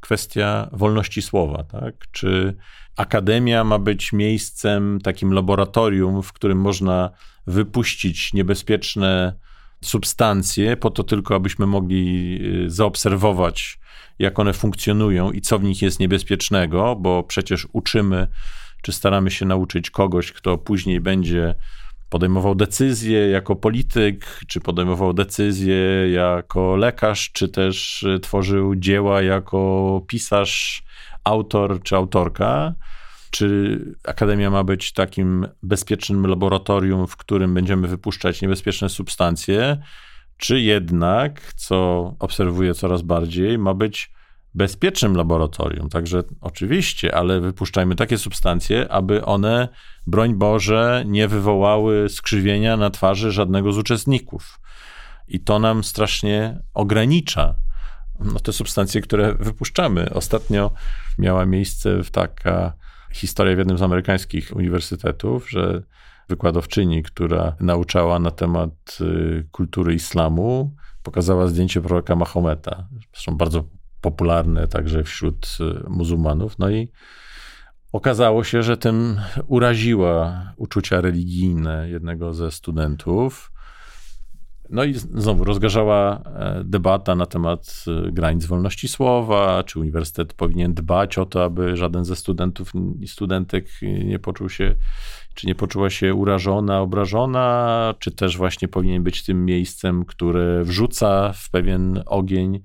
[0.00, 1.94] kwestia wolności słowa, tak?
[2.12, 2.56] Czy
[2.96, 7.10] akademia ma być miejscem, takim laboratorium, w którym można
[7.46, 9.34] wypuścić niebezpieczne
[9.84, 13.78] substancje, po to tylko, abyśmy mogli y, zaobserwować
[14.18, 18.28] jak one funkcjonują i co w nich jest niebezpiecznego, bo przecież uczymy,
[18.82, 21.54] czy staramy się nauczyć kogoś, kto później będzie
[22.08, 30.82] podejmował decyzje jako polityk, czy podejmował decyzje jako lekarz, czy też tworzył dzieła jako pisarz,
[31.24, 32.74] autor czy autorka.
[33.30, 39.78] Czy akademia ma być takim bezpiecznym laboratorium, w którym będziemy wypuszczać niebezpieczne substancje?
[40.36, 41.76] Czy jednak, co
[42.18, 44.14] obserwuję coraz bardziej, ma być
[44.54, 45.88] bezpiecznym laboratorium.
[45.88, 49.68] Także oczywiście, ale wypuszczajmy takie substancje, aby one,
[50.06, 54.60] broń Boże, nie wywołały skrzywienia na twarzy żadnego z uczestników.
[55.28, 57.54] I to nam strasznie ogranicza
[58.20, 60.14] no, te substancje, które wypuszczamy.
[60.14, 60.70] Ostatnio
[61.18, 62.72] miała miejsce taka
[63.12, 65.82] historia w jednym z amerykańskich uniwersytetów, że
[66.28, 72.88] wykładowczyni, która nauczała na temat y, kultury islamu, pokazała zdjęcie proroka Mahometa.
[73.12, 73.64] Zresztą bardzo
[74.00, 76.58] popularne także wśród y, muzułmanów.
[76.58, 76.88] No i
[77.92, 83.50] okazało się, że tym uraziła uczucia religijne jednego ze studentów.
[84.70, 90.74] No i znowu rozgorzała e, debata na temat e, granic wolności słowa, czy uniwersytet powinien
[90.74, 93.66] dbać o to, aby żaden ze studentów i studentek
[94.04, 94.76] nie poczuł się,
[95.34, 101.32] czy nie poczuła się urażona, obrażona, czy też właśnie powinien być tym miejscem, które wrzuca
[101.32, 102.62] w pewien ogień.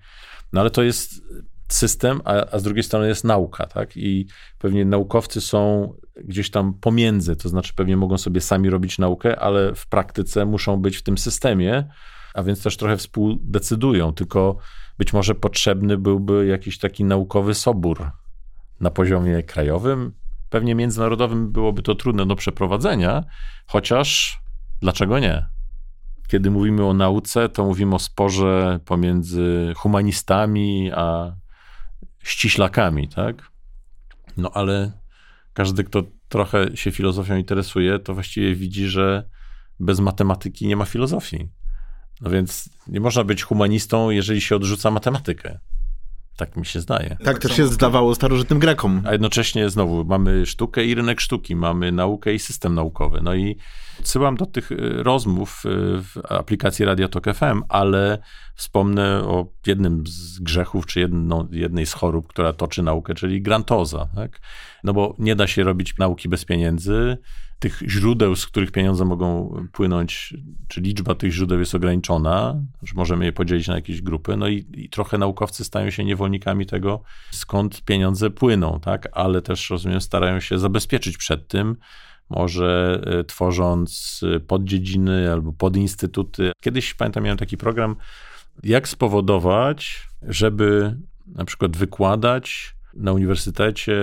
[0.54, 1.24] No ale to jest
[1.68, 3.98] system, a, a z drugiej strony jest nauka, tak?
[3.98, 4.28] I
[4.60, 5.94] pewnie naukowcy są
[6.24, 10.78] gdzieś tam pomiędzy, to znaczy pewnie mogą sobie sami robić naukę, ale w praktyce muszą
[10.78, 11.90] być w tym systemie,
[12.34, 14.58] a więc też trochę współdecydują, tylko
[14.98, 18.12] być może potrzebny byłby jakiś taki naukowy sobór
[18.80, 20.14] na poziomie krajowym.
[20.50, 23.24] Pewnie międzynarodowym byłoby to trudne do przeprowadzenia,
[23.68, 24.40] chociaż
[24.82, 25.46] dlaczego nie?
[26.28, 31.36] Kiedy mówimy o nauce, to mówimy o sporze pomiędzy humanistami a
[32.24, 33.52] ściślakami, tak?
[34.38, 34.92] No ale
[35.54, 39.30] każdy, kto trochę się filozofią interesuje, to właściwie widzi, że
[39.80, 41.50] bez matematyki nie ma filozofii.
[42.22, 45.60] No więc nie można być humanistą, jeżeli się odrzuca matematykę.
[46.40, 47.18] Tak mi się zdaje.
[47.24, 49.02] Tak też się zdawało starożytnym Grekom.
[49.06, 53.20] A jednocześnie znowu mamy sztukę i rynek sztuki, mamy naukę i system naukowy.
[53.24, 53.58] No i
[54.00, 55.70] odsyłam do tych y, rozmów y,
[56.04, 58.18] w aplikacji Radio Tok FM, ale
[58.56, 64.08] wspomnę o jednym z grzechów, czy jedno, jednej z chorób, która toczy naukę, czyli grantoza.
[64.16, 64.40] Tak?
[64.84, 67.18] No bo nie da się robić nauki bez pieniędzy.
[67.60, 70.34] Tych źródeł, z których pieniądze mogą płynąć,
[70.68, 74.66] czy liczba tych źródeł jest ograniczona, że możemy je podzielić na jakieś grupy, no i,
[74.74, 77.02] i, trochę naukowcy stają się niewolnikami tego,
[77.32, 81.76] skąd pieniądze płyną, tak, ale też, rozumiem, starają się zabezpieczyć przed tym,
[82.30, 86.52] może e, tworząc poddziedziny albo podinstytuty.
[86.62, 87.96] Kiedyś, pamiętam, miałem taki program,
[88.64, 93.98] jak spowodować, żeby na przykład wykładać na uniwersytecie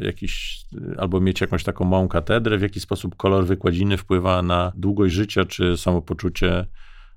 [0.00, 0.64] jakiś,
[0.98, 5.44] albo mieć jakąś taką małą katedrę, w jaki sposób kolor wykładziny wpływa na długość życia,
[5.44, 6.66] czy samopoczucie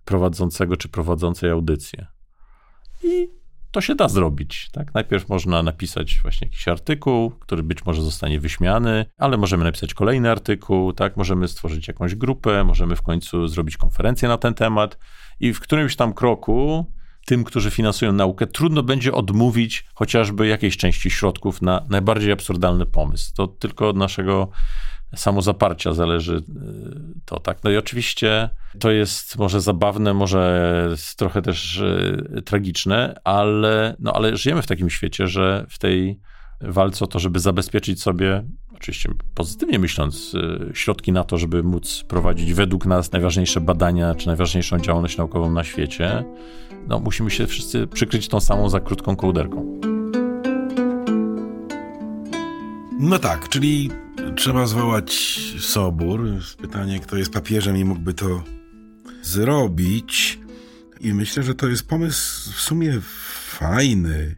[0.05, 2.07] prowadzącego, czy prowadzącej audycję.
[3.03, 3.27] I
[3.71, 4.69] to się da zrobić.
[4.71, 4.93] Tak?
[4.93, 10.31] Najpierw można napisać właśnie jakiś artykuł, który być może zostanie wyśmiany, ale możemy napisać kolejny
[10.31, 11.17] artykuł, tak?
[11.17, 14.97] możemy stworzyć jakąś grupę, możemy w końcu zrobić konferencję na ten temat
[15.39, 16.85] i w którymś tam kroku
[17.25, 23.33] tym, którzy finansują naukę, trudno będzie odmówić chociażby jakiejś części środków na najbardziej absurdalny pomysł.
[23.35, 24.49] To tylko od naszego
[25.15, 26.43] samozaparcia zależy y,
[27.25, 27.63] to, tak.
[27.63, 28.49] No i oczywiście
[28.79, 34.89] to jest może zabawne, może trochę też y, tragiczne, ale, no ale żyjemy w takim
[34.89, 36.19] świecie, że w tej
[36.61, 38.43] walce o to, żeby zabezpieczyć sobie,
[38.75, 44.27] oczywiście pozytywnie myśląc, y, środki na to, żeby móc prowadzić według nas najważniejsze badania, czy
[44.27, 46.23] najważniejszą działalność naukową na świecie,
[46.87, 49.79] no, musimy się wszyscy przykryć tą samą za krótką kołderką.
[52.99, 53.89] No tak, czyli
[54.35, 55.13] trzeba zwołać
[55.59, 56.21] sobór.
[56.61, 58.43] Pytanie, kto jest papieżem i mógłby to
[59.21, 60.39] zrobić.
[61.01, 62.99] I myślę, że to jest pomysł w sumie
[63.47, 64.35] fajny,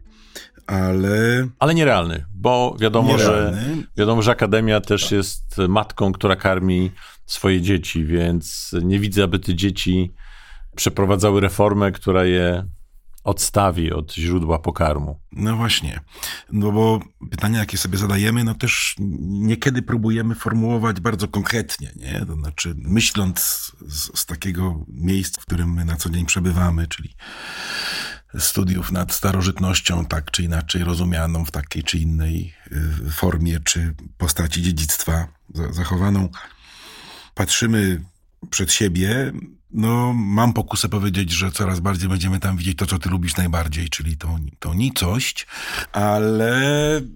[0.68, 1.48] ale.
[1.58, 3.76] Ale nierealny, bo wiadomo, nierealny.
[3.76, 5.12] że wiadomo, że akademia też tak.
[5.12, 6.90] jest matką, która karmi
[7.26, 10.12] swoje dzieci, więc nie widzę, aby te dzieci
[10.76, 12.64] przeprowadzały reformę, która je
[13.24, 15.20] odstawi od źródła pokarmu.
[15.32, 16.00] No właśnie,
[16.52, 17.00] no bo
[17.30, 22.26] pytania, jakie sobie zadajemy, no też niekiedy próbujemy formułować bardzo konkretnie, nie?
[22.26, 23.38] To znaczy, myśląc
[23.88, 27.14] z, z takiego miejsca, w którym my na co dzień przebywamy, czyli
[28.38, 32.54] studiów nad starożytnością, tak czy inaczej rozumianą w takiej czy innej
[33.06, 35.28] y, formie, czy postaci dziedzictwa
[35.70, 36.28] zachowaną,
[37.34, 38.04] patrzymy
[38.50, 39.32] przed siebie,
[39.70, 43.88] no, mam pokusę powiedzieć, że coraz bardziej będziemy tam widzieć to, co ty lubisz najbardziej,
[43.88, 45.46] czyli tą, tą nicość,
[45.92, 46.60] ale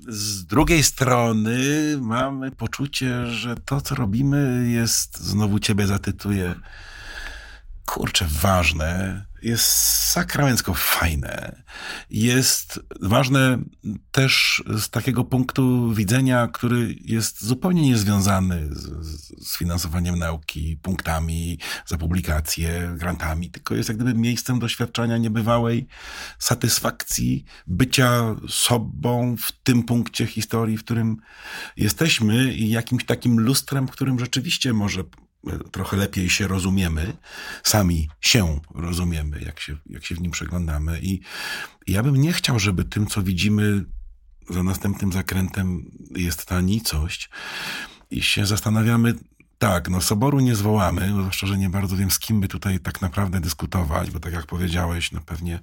[0.08, 1.58] z drugiej strony
[2.00, 6.54] mamy poczucie, że to, co robimy jest, znowu ciebie zatytuję,
[7.86, 9.64] kurczę, ważne, jest
[10.12, 11.62] sakramencko fajne.
[12.10, 13.58] Jest ważne
[14.10, 18.86] też z takiego punktu widzenia, który jest zupełnie niezwiązany z,
[19.48, 25.86] z finansowaniem nauki, punktami za publikacje, grantami, tylko jest jak gdyby miejscem doświadczenia niebywałej
[26.38, 31.16] satysfakcji bycia sobą w tym punkcie historii, w którym
[31.76, 35.04] jesteśmy i jakimś takim lustrem, w którym rzeczywiście może
[35.72, 37.16] trochę lepiej się rozumiemy,
[37.62, 41.00] sami się rozumiemy, jak się, jak się w nim przeglądamy.
[41.02, 41.20] I
[41.86, 43.84] ja bym nie chciał, żeby tym, co widzimy
[44.50, 47.30] za następnym zakrętem jest ta nicość
[48.10, 49.14] i się zastanawiamy,
[49.62, 53.00] tak, no soboru nie zwołamy, zwłaszcza, że nie bardzo wiem, z kim by tutaj tak
[53.00, 55.60] naprawdę dyskutować, bo tak jak powiedziałeś, no pewnie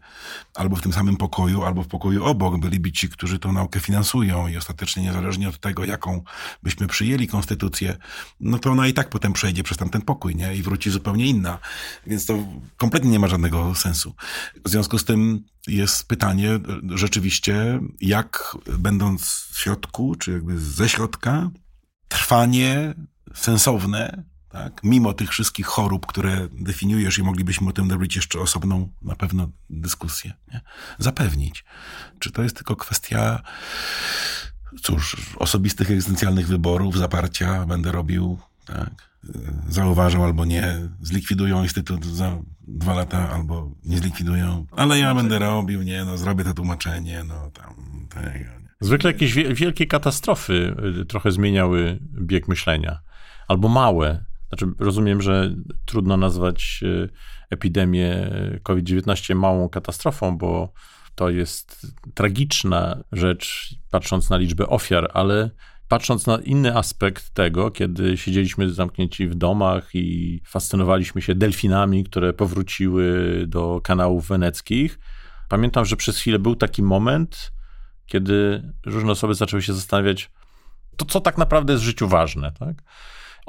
[0.56, 4.48] albo w tym samym pokoju, albo w pokoju obok byliby ci, którzy tą naukę finansują
[4.48, 6.24] i ostatecznie niezależnie od tego, jaką
[6.64, 7.98] byśmy przyjęli konstytucję,
[8.40, 10.56] no to ona i tak potem przejdzie przez tamten pokój, nie?
[10.56, 11.60] I wróci zupełnie inna.
[12.08, 12.38] Więc to
[12.78, 14.16] kompletnie nie ma żadnego sensu.
[14.66, 21.50] W związku z tym jest pytanie rzeczywiście, jak będąc w środku, czy jakby ze środka,
[22.08, 22.94] trwanie
[23.34, 24.82] sensowne, tak?
[24.84, 29.50] mimo tych wszystkich chorób, które definiujesz i moglibyśmy o tym zrobić jeszcze osobną na pewno
[29.70, 30.62] dyskusję, nie?
[30.98, 31.66] zapewnić.
[32.20, 33.42] Czy to jest tylko kwestia,
[34.82, 39.10] cóż, osobistych, egzystencjalnych wyborów, zaparcia, będę robił, tak?
[39.70, 45.82] zauważą albo nie, zlikwidują instytut za dwa lata albo nie zlikwidują, ale ja będę robił,
[45.82, 47.76] nie, no zrobię to tłumaczenie, no tam
[48.10, 48.50] tego.
[48.82, 53.00] Zwykle jakieś wielkie katastrofy y, trochę zmieniały bieg myślenia
[53.50, 54.26] albo małe.
[54.50, 57.10] Znaczy, rozumiem, że trudno nazwać e,
[57.50, 58.32] epidemię
[58.64, 60.74] COVID-19 małą katastrofą, bo
[61.16, 65.50] to jest tragiczna rzecz, patrząc na liczbę ofiar, ale
[65.88, 72.34] patrząc na inny aspekt tego, kiedy siedzieliśmy zamknięci w domach i fascynowaliśmy się delfinami, które
[72.34, 75.00] powróciły do kanałów weneckich,
[75.50, 77.52] pamiętam, że przez chwilę był taki moment,
[78.06, 80.32] kiedy różne osoby zaczęły się zastanawiać,
[80.98, 82.84] to co tak naprawdę jest w życiu ważne, tak?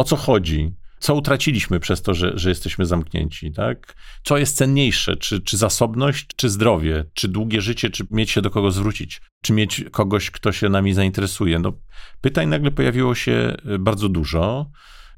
[0.00, 3.96] O co chodzi, co utraciliśmy przez to, że, że jesteśmy zamknięci, tak?
[4.24, 8.50] Co jest cenniejsze, czy, czy zasobność, czy zdrowie, czy długie życie, czy mieć się do
[8.50, 11.58] kogo zwrócić, czy mieć kogoś, kto się nami zainteresuje.
[11.58, 11.72] No,
[12.20, 14.70] pytań nagle pojawiło się y, bardzo dużo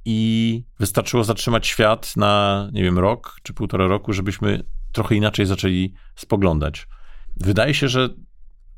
[0.04, 5.94] i wystarczyło zatrzymać świat na, nie wiem, rok czy półtora roku, żebyśmy trochę inaczej zaczęli
[6.16, 6.88] spoglądać.
[7.36, 8.08] Wydaje się, że,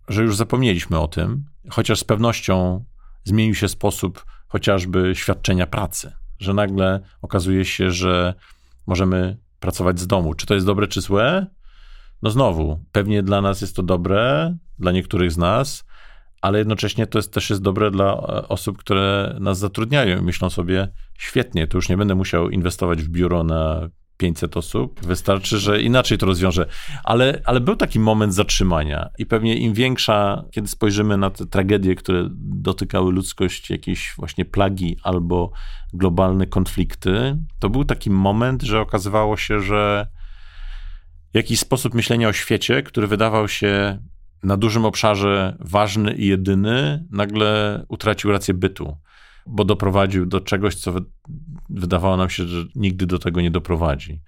[0.08, 2.84] że już zapomnieliśmy o tym, chociaż z pewnością
[3.24, 4.24] zmienił się sposób
[4.54, 8.34] chociażby świadczenia pracy, że nagle okazuje się, że
[8.86, 10.34] możemy pracować z domu.
[10.34, 11.46] Czy to jest dobre, czy złe?
[12.22, 15.84] No znowu, pewnie dla nas jest to dobre, dla niektórych z nas,
[16.42, 20.50] ale jednocześnie to jest, też jest dobre dla e, osób, które nas zatrudniają i myślą
[20.50, 20.88] sobie,
[21.18, 25.00] świetnie, to już nie będę musiał inwestować w biuro na 500 osób.
[25.06, 26.66] Wystarczy, że inaczej to rozwiąże.
[27.04, 31.94] Ale, ale był taki moment zatrzymania i pewnie im większa, kiedy spojrzymy na te tragedie,
[31.94, 35.52] które dotykały ludzkość, jakieś właśnie plagi albo
[35.92, 40.06] globalne konflikty, to był taki moment, że okazywało się, że
[41.34, 43.98] jakiś sposób myślenia o świecie, który wydawał się
[44.42, 48.96] na dużym obszarze ważny i jedyny, nagle utracił rację bytu
[49.46, 50.92] bo doprowadził do czegoś, co
[51.70, 54.20] wydawało nam się, że nigdy do tego nie doprowadzi.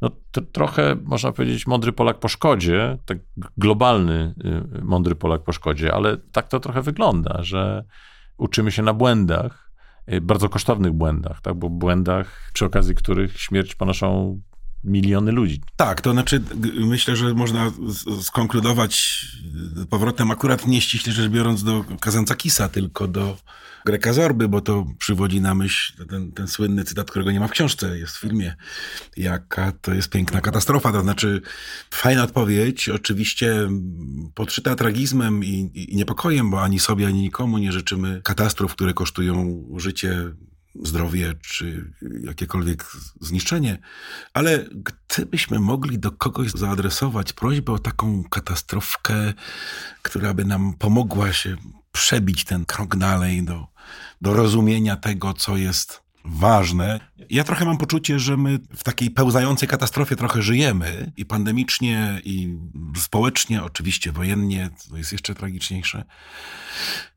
[0.00, 0.10] No
[0.52, 3.18] trochę można powiedzieć mądry Polak po szkodzie, tak
[3.56, 4.34] globalny
[4.78, 7.84] y, mądry Polak po szkodzie, ale tak to trochę wygląda, że
[8.36, 9.70] uczymy się na błędach,
[10.12, 14.40] y, bardzo kosztownych błędach, tak, bo błędach, przy okazji których śmierć ponoszą
[14.84, 15.60] miliony ludzi.
[15.76, 16.42] Tak, to znaczy
[16.74, 17.70] myślę, że można
[18.22, 19.24] skonkludować
[19.90, 23.36] powrotem akurat nie ściśle rzecz biorąc do Kazantzakisa, tylko do
[23.86, 27.50] Greka Zorby, bo to przywodzi na myśl ten, ten słynny cytat, którego nie ma w
[27.50, 28.56] książce, jest w filmie.
[29.16, 31.40] Jaka to jest piękna katastrofa, to znaczy
[31.90, 33.68] fajna odpowiedź, oczywiście
[34.34, 39.64] podszyta tragizmem i, i niepokojem, bo ani sobie, ani nikomu nie życzymy katastrof, które kosztują
[39.76, 40.32] życie
[40.82, 41.92] zdrowie czy
[42.24, 42.84] jakiekolwiek
[43.20, 43.78] zniszczenie,
[44.34, 44.64] ale
[45.08, 49.34] gdybyśmy mogli do kogoś zaadresować prośbę o taką katastrofkę,
[50.02, 51.56] która by nam pomogła się
[51.92, 53.66] przebić ten krok dalej do,
[54.20, 57.00] do rozumienia tego, co jest ważne.
[57.30, 62.58] Ja trochę mam poczucie, że my w takiej pełzającej katastrofie trochę żyjemy i pandemicznie, i
[62.96, 66.04] społecznie, oczywiście wojennie, to jest jeszcze tragiczniejsze.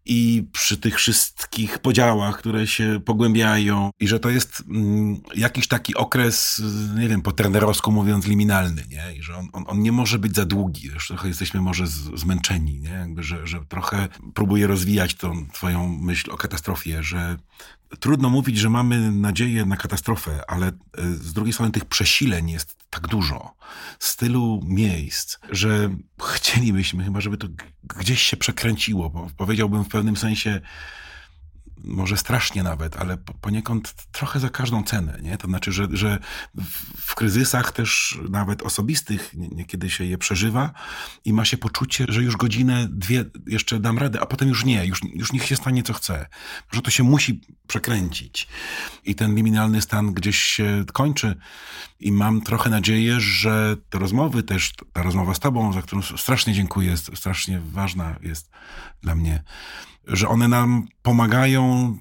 [0.06, 5.96] I przy tych wszystkich podziałach, które się pogłębiają i że to jest mm, jakiś taki
[5.96, 6.62] okres,
[7.00, 9.16] nie wiem, po trenerowsku mówiąc, liminalny, nie?
[9.18, 12.20] I że on, on, on nie może być za długi, że trochę jesteśmy może z,
[12.20, 12.90] zmęczeni, nie?
[12.90, 17.38] Jakby, że, że trochę próbuję rozwijać tą twoją myśl o katastrofie, że
[18.00, 20.74] trudno mówić, że mamy nadzieję na katastrofę, ale e,
[21.14, 23.56] z drugiej strony tych przesileń jest tak dużo,
[24.00, 25.96] z tylu miejsc, że
[26.36, 27.48] chcielibyśmy chyba, żeby to
[27.84, 30.62] gdzieś się przekręciło, bo powiedziałbym w pewnym sensie,
[31.84, 35.20] może strasznie nawet, ale poniekąd trochę za każdą cenę.
[35.22, 35.38] Nie?
[35.38, 36.20] To znaczy, że, że
[36.98, 40.74] w kryzysach też nawet osobistych niekiedy się je przeżywa
[41.26, 44.86] i ma się poczucie, że już godzinę, dwie jeszcze dam radę, a potem już nie,
[44.86, 46.28] już, już niech się stanie co chce.
[46.72, 48.48] Że to się musi przekręcić.
[49.04, 51.36] I ten liminalny stan gdzieś się kończy
[52.00, 56.54] i mam trochę nadzieję, że te rozmowy też, ta rozmowa z tobą, za którą strasznie
[56.54, 58.52] dziękuję, strasznie ważna jest
[59.02, 59.44] dla mnie,
[60.08, 61.98] że one nam pomagają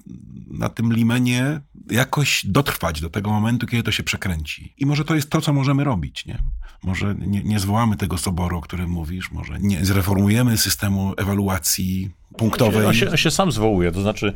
[0.47, 4.73] na tym limenie jakoś dotrwać do tego momentu, kiedy to się przekręci.
[4.77, 6.37] I może to jest to, co możemy robić, nie?
[6.83, 12.85] Może nie, nie zwołamy tego soboru, o którym mówisz, może nie zreformujemy systemu ewaluacji punktowej.
[12.85, 14.33] On się, on się sam zwołuje, to znaczy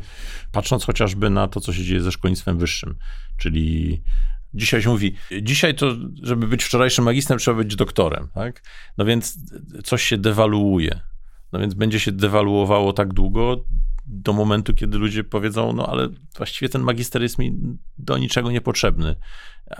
[0.52, 2.94] patrząc chociażby na to, co się dzieje ze szkolnictwem wyższym,
[3.36, 4.02] czyli
[4.54, 8.62] Dzisiaj się mówi, dzisiaj to, żeby być wczorajszym magistrem, trzeba być doktorem, tak?
[8.98, 9.38] No więc
[9.84, 11.00] coś się dewaluuje.
[11.52, 13.64] No więc będzie się dewaluowało tak długo,
[14.10, 17.52] do momentu, kiedy ludzie powiedzą, no ale właściwie ten magister jest mi
[17.98, 19.16] do niczego niepotrzebny.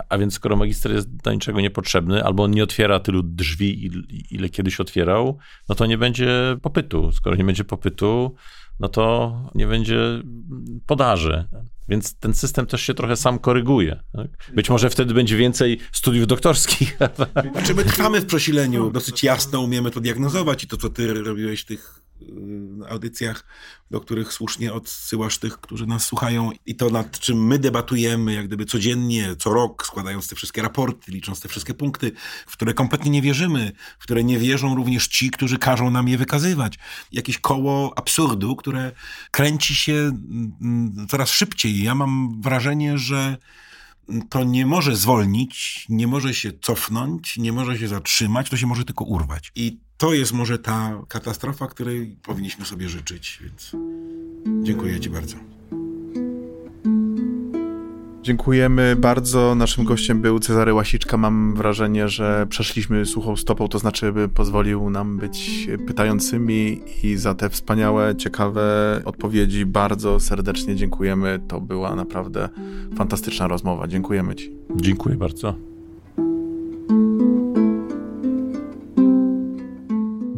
[0.09, 3.91] A więc skoro magister jest do niczego niepotrzebny, albo on nie otwiera tylu drzwi,
[4.31, 7.13] ile kiedyś otwierał, no to nie będzie popytu.
[7.13, 8.35] Skoro nie będzie popytu,
[8.81, 10.23] no to nie będzie
[10.87, 11.45] podaży.
[11.91, 14.01] Więc ten system też się trochę sam koryguje.
[14.13, 14.55] Tak?
[14.55, 16.99] Być może wtedy będzie więcej studiów doktorskich.
[17.53, 21.65] Znaczy my trwamy w przesileniu, dosyć jasno umiemy to diagnozować i to, co ty robiłeś
[21.65, 22.00] tych
[22.89, 23.45] audycjach,
[23.91, 28.47] do których słusznie odsyłasz tych, którzy nas słuchają i to nad czym my debatujemy, jak
[28.47, 32.13] gdyby codziennie, co rok, składając te wszystkie raporty, licząc te wszystkie punkty,
[32.47, 36.19] w które kompletnie nie wierzymy, w które nie wierzą również ci, którzy każą nam je
[36.19, 36.79] wykazywać.
[37.13, 38.93] Jakieś koło absurdu, które
[39.31, 41.83] kręci się mm, coraz szybciej.
[41.83, 43.37] Ja mam wrażenie, że
[44.29, 48.85] to nie może zwolnić, nie może się cofnąć, nie może się zatrzymać, to się może
[48.85, 49.53] tylko urwać.
[49.55, 53.73] I to jest może ta katastrofa, której powinniśmy sobie życzyć, więc
[54.63, 55.37] dziękuję Ci bardzo.
[58.23, 59.55] Dziękujemy bardzo.
[59.55, 61.17] Naszym gościem był Cezary Łasiczka.
[61.17, 67.35] Mam wrażenie, że przeszliśmy suchą stopą, to znaczy by pozwolił nam być pytającymi i za
[67.35, 68.63] te wspaniałe, ciekawe
[69.05, 71.41] odpowiedzi bardzo serdecznie dziękujemy.
[71.49, 72.49] To była naprawdę
[72.97, 73.89] fantastyczna rozmowa.
[73.89, 74.57] Dziękujemy Ci.
[74.77, 75.70] Dziękuję bardzo.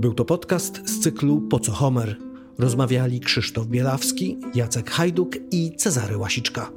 [0.03, 2.16] Był to podcast z cyklu Po co Homer.
[2.59, 6.70] Rozmawiali Krzysztof Bielawski, Jacek Hajduk i Cezary Łasiczka.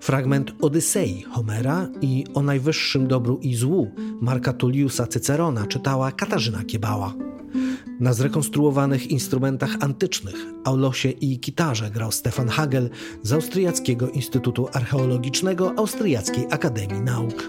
[0.00, 3.90] Fragment Odysei Homera i o najwyższym dobru i złu
[4.20, 7.14] Marka Tulliusa Cycerona czytała Katarzyna Kiebała.
[8.00, 12.90] Na zrekonstruowanych instrumentach antycznych, aulosie i gitarze grał Stefan Hagel
[13.22, 17.46] z Austriackiego Instytutu Archeologicznego Austriackiej Akademii Nauk.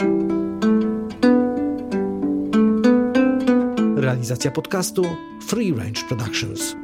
[4.05, 5.03] Realizacja podcastu
[5.47, 6.75] Free Range Productions.